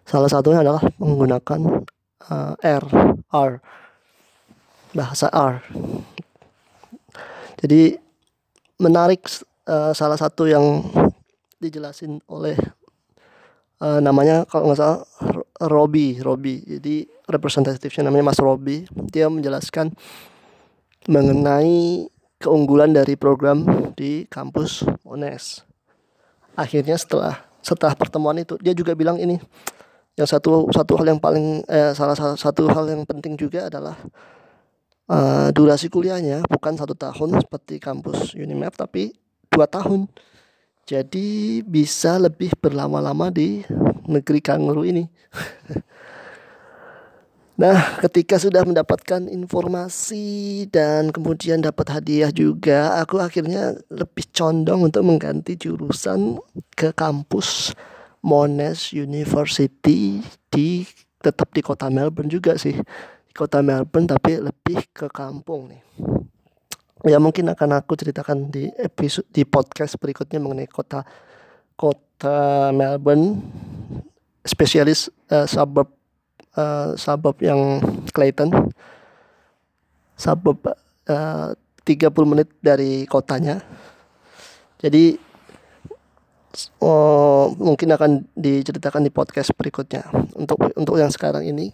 Salah 0.09 0.33
satunya 0.33 0.65
adalah 0.65 0.81
menggunakan 0.97 1.61
uh, 2.25 2.55
R, 2.57 2.85
R, 3.31 3.53
bahasa 4.97 5.29
R. 5.29 5.61
Jadi 7.61 8.01
menarik 8.81 9.29
uh, 9.71 9.93
salah 9.95 10.19
satu 10.19 10.51
yang 10.51 10.83
dijelasin 11.63 12.19
oleh 12.27 12.59
uh, 13.79 14.03
namanya 14.03 14.43
kalau 14.51 14.71
nggak 14.71 14.81
salah 14.81 15.01
Robi, 15.61 16.17
Robi. 16.19 16.65
Jadi 16.65 17.05
representatifnya 17.29 18.09
namanya 18.09 18.33
Mas 18.33 18.41
Robi. 18.41 18.89
Dia 19.13 19.29
menjelaskan 19.29 19.93
mengenai 21.05 22.09
keunggulan 22.41 22.97
dari 22.97 23.15
program 23.15 23.93
di 23.93 24.25
kampus 24.27 24.89
Monash. 25.05 25.63
Akhirnya 26.57 26.97
setelah 26.97 27.45
setelah 27.61 27.93
pertemuan 27.93 28.41
itu 28.41 28.57
dia 28.65 28.73
juga 28.73 28.97
bilang 28.97 29.21
ini 29.21 29.37
yang 30.17 30.25
satu 30.25 30.73
satu 30.73 30.97
hal 30.97 31.13
yang 31.13 31.21
paling 31.21 31.61
eh, 31.69 31.93
salah 31.93 32.17
satu 32.17 32.73
hal 32.73 32.89
yang 32.89 33.05
penting 33.05 33.37
juga 33.37 33.69
adalah 33.69 33.97
uh, 35.13 35.49
durasi 35.53 35.93
kuliahnya 35.93 36.45
bukan 36.49 36.77
satu 36.77 36.97
tahun 36.97 37.37
seperti 37.41 37.77
kampus 37.77 38.33
Unimap 38.37 38.77
tapi 38.77 39.13
dua 39.61 39.69
tahun 39.69 40.09
jadi 40.89 41.61
bisa 41.69 42.17
lebih 42.17 42.57
berlama-lama 42.57 43.29
di 43.29 43.61
negeri 44.09 44.41
kanguru 44.41 44.89
ini 44.89 45.05
Nah, 47.61 48.01
ketika 48.01 48.41
sudah 48.41 48.65
mendapatkan 48.65 49.29
informasi 49.29 50.65
dan 50.73 51.13
kemudian 51.13 51.61
dapat 51.61 51.93
hadiah 51.93 52.33
juga, 52.33 52.97
aku 52.97 53.21
akhirnya 53.21 53.77
lebih 53.93 54.33
condong 54.33 54.89
untuk 54.89 55.05
mengganti 55.05 55.61
jurusan 55.61 56.41
ke 56.73 56.89
kampus 56.97 57.77
Monash 58.25 58.97
University 58.97 60.25
di 60.49 60.89
tetap 61.21 61.53
di 61.53 61.61
kota 61.61 61.93
Melbourne 61.93 62.33
juga 62.33 62.57
sih. 62.57 62.81
Kota 63.37 63.61
Melbourne 63.61 64.09
tapi 64.09 64.41
lebih 64.41 64.81
ke 64.97 65.13
kampung 65.13 65.69
nih. 65.69 65.85
Ya 67.09 67.17
mungkin 67.17 67.49
akan 67.49 67.81
aku 67.81 67.97
ceritakan 67.97 68.53
di 68.53 68.69
episode 68.77 69.25
di 69.33 69.49
podcast 69.49 69.97
berikutnya 69.97 70.37
mengenai 70.37 70.69
kota 70.69 71.01
kota 71.73 72.69
Melbourne. 72.77 73.41
Spesialis 74.45 75.09
uh, 75.33 75.49
suburb 75.49 75.89
uh, 76.61 76.93
suburb 77.01 77.41
yang 77.41 77.81
Clayton. 78.13 78.53
Suburb 80.13 80.61
uh, 81.09 81.57
30 81.89 82.13
menit 82.29 82.49
dari 82.61 83.09
kotanya. 83.09 83.65
Jadi 84.81 85.17
oh, 86.85 87.57
mungkin 87.57 87.97
akan 87.97 88.29
diceritakan 88.37 89.09
di 89.09 89.13
podcast 89.13 89.57
berikutnya. 89.57 90.05
Untuk 90.37 90.61
untuk 90.77 91.01
yang 91.01 91.09
sekarang 91.09 91.49
ini 91.49 91.73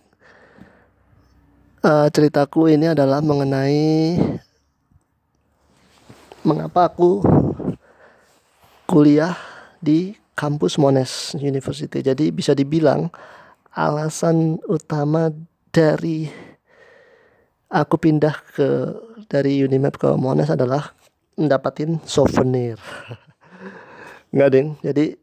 uh, 1.83 2.07
ceritaku 2.15 2.71
ini 2.71 2.95
adalah 2.95 3.19
mengenai 3.23 4.15
mengapa 6.47 6.87
aku 6.87 7.27
kuliah 8.87 9.35
di 9.83 10.15
kampus 10.39 10.79
Monash 10.79 11.35
University 11.35 12.07
jadi 12.07 12.31
bisa 12.31 12.55
dibilang 12.55 13.11
alasan 13.75 14.63
utama 14.71 15.35
dari 15.75 16.31
aku 17.69 17.99
pindah 17.99 18.37
ke 18.55 18.69
dari 19.27 19.61
Unimap 19.67 19.99
ke 19.99 20.09
Monash 20.15 20.55
adalah 20.55 20.95
mendapatkan 21.37 22.01
souvenir. 22.09 22.81
Enggak 24.33 24.51
ding. 24.57 24.69
Jadi 24.81 25.19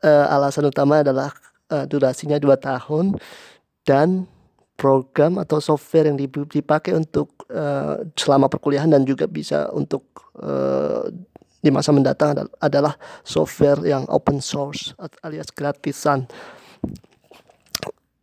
uh, 0.00 0.26
alasan 0.32 0.72
utama 0.72 1.04
adalah 1.04 1.34
uh, 1.68 1.84
durasinya 1.84 2.40
dua 2.40 2.56
tahun 2.56 3.20
dan 3.84 4.24
program 4.80 5.38
atau 5.38 5.60
software 5.60 6.10
yang 6.10 6.18
dipakai 6.48 6.96
untuk 6.96 7.41
uh, 7.52 8.02
selama 8.16 8.48
perkuliahan 8.48 8.90
dan 8.90 9.04
juga 9.04 9.28
bisa 9.28 9.68
untuk 9.70 10.02
uh, 10.40 11.06
di 11.62 11.70
masa 11.70 11.94
mendatang 11.94 12.34
adalah 12.58 12.98
software 13.22 13.78
yang 13.86 14.02
open 14.10 14.42
source 14.42 14.96
alias 15.22 15.54
gratisan 15.54 16.26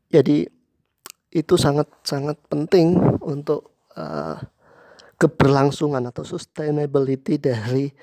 jadi 0.09 0.49
itu 1.29 1.53
sangat 1.55 1.85
sangat 2.01 2.35
penting 2.49 2.97
untuk 3.21 3.85
uh, 3.93 4.41
keberlangsungan 5.21 6.01
atau 6.09 6.25
sustainability 6.25 7.37
dari 7.37 7.93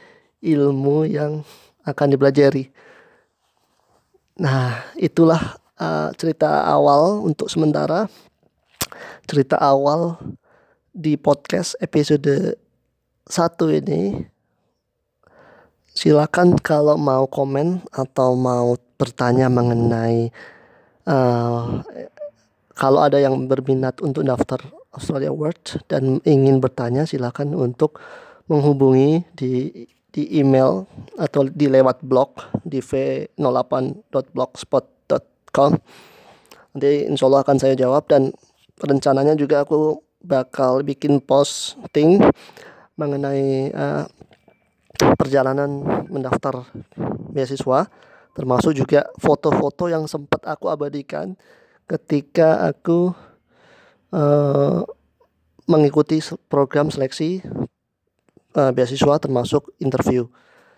ilmu 0.47 1.09
yang 1.09 1.43
akan 1.83 2.09
dipelajari. 2.15 2.71
Nah, 4.37 4.85
itulah 5.01 5.59
uh, 5.81 6.13
cerita 6.15 6.69
awal 6.69 7.25
untuk 7.25 7.51
sementara. 7.51 8.07
Cerita 9.27 9.59
awal 9.59 10.15
di 10.97 11.21
podcast 11.21 11.77
episode 11.85 12.57
satu 13.29 13.69
ini. 13.69 14.17
Silakan 15.93 16.57
kalau 16.57 16.97
mau 16.97 17.29
komen 17.29 17.85
atau 17.93 18.33
mau 18.33 18.81
bertanya 18.97 19.53
mengenai 19.53 20.33
uh, 21.05 21.85
kalau 22.77 23.01
ada 23.05 23.21
yang 23.21 23.49
berminat 23.49 24.01
untuk 24.01 24.25
daftar 24.25 24.61
Australia 24.97 25.33
World 25.33 25.81
dan 25.89 26.21
ingin 26.25 26.61
bertanya 26.65 27.05
silakan 27.05 27.53
untuk 27.53 28.01
menghubungi 28.49 29.25
di 29.37 29.85
di 30.13 30.41
email 30.41 30.87
atau 31.21 31.45
di 31.45 31.69
lewat 31.69 32.01
blog 32.01 32.41
di 32.65 32.81
v08.blogspot.com 32.81 35.73
nanti 36.73 37.05
insya 37.09 37.27
Allah 37.29 37.41
akan 37.45 37.59
saya 37.61 37.75
jawab 37.77 38.09
dan 38.09 38.33
rencananya 38.81 39.37
juga 39.37 39.61
aku 39.65 40.06
bakal 40.27 40.83
bikin 40.83 41.23
posting 41.23 42.19
mengenai 42.99 43.71
uh, 43.71 44.05
perjalanan 45.15 45.85
mendaftar 46.11 46.67
beasiswa 47.31 47.87
termasuk 48.37 48.77
juga 48.77 49.09
foto-foto 49.17 49.89
yang 49.89 50.05
sempat 50.05 50.45
aku 50.45 50.69
abadikan 50.69 51.39
ketika 51.89 52.67
aku 52.69 53.15
uh, 54.13 54.83
mengikuti 55.65 56.21
program 56.51 56.93
seleksi 56.93 57.41
uh, 58.59 58.71
beasiswa 58.75 59.17
termasuk 59.17 59.73
interview. 59.81 60.29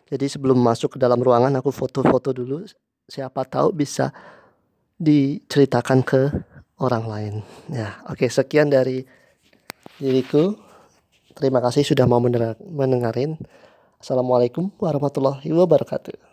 Jadi 0.08 0.24
sebelum 0.30 0.56
masuk 0.56 0.96
ke 0.96 0.98
dalam 1.02 1.20
ruangan 1.20 1.52
aku 1.60 1.68
foto-foto 1.68 2.32
dulu 2.32 2.64
siapa 3.08 3.44
tahu 3.44 3.76
bisa 3.76 4.12
diceritakan 4.96 6.00
ke 6.00 6.32
orang 6.80 7.04
lain. 7.04 7.34
Ya, 7.68 8.00
oke 8.08 8.26
sekian 8.30 8.72
dari 8.72 9.04
diriku. 9.98 10.54
Terima 11.34 11.62
kasih 11.62 11.86
sudah 11.86 12.06
mau 12.06 12.18
mendengarin. 12.18 13.38
Assalamualaikum 13.98 14.70
warahmatullahi 14.78 15.50
wabarakatuh. 15.50 16.27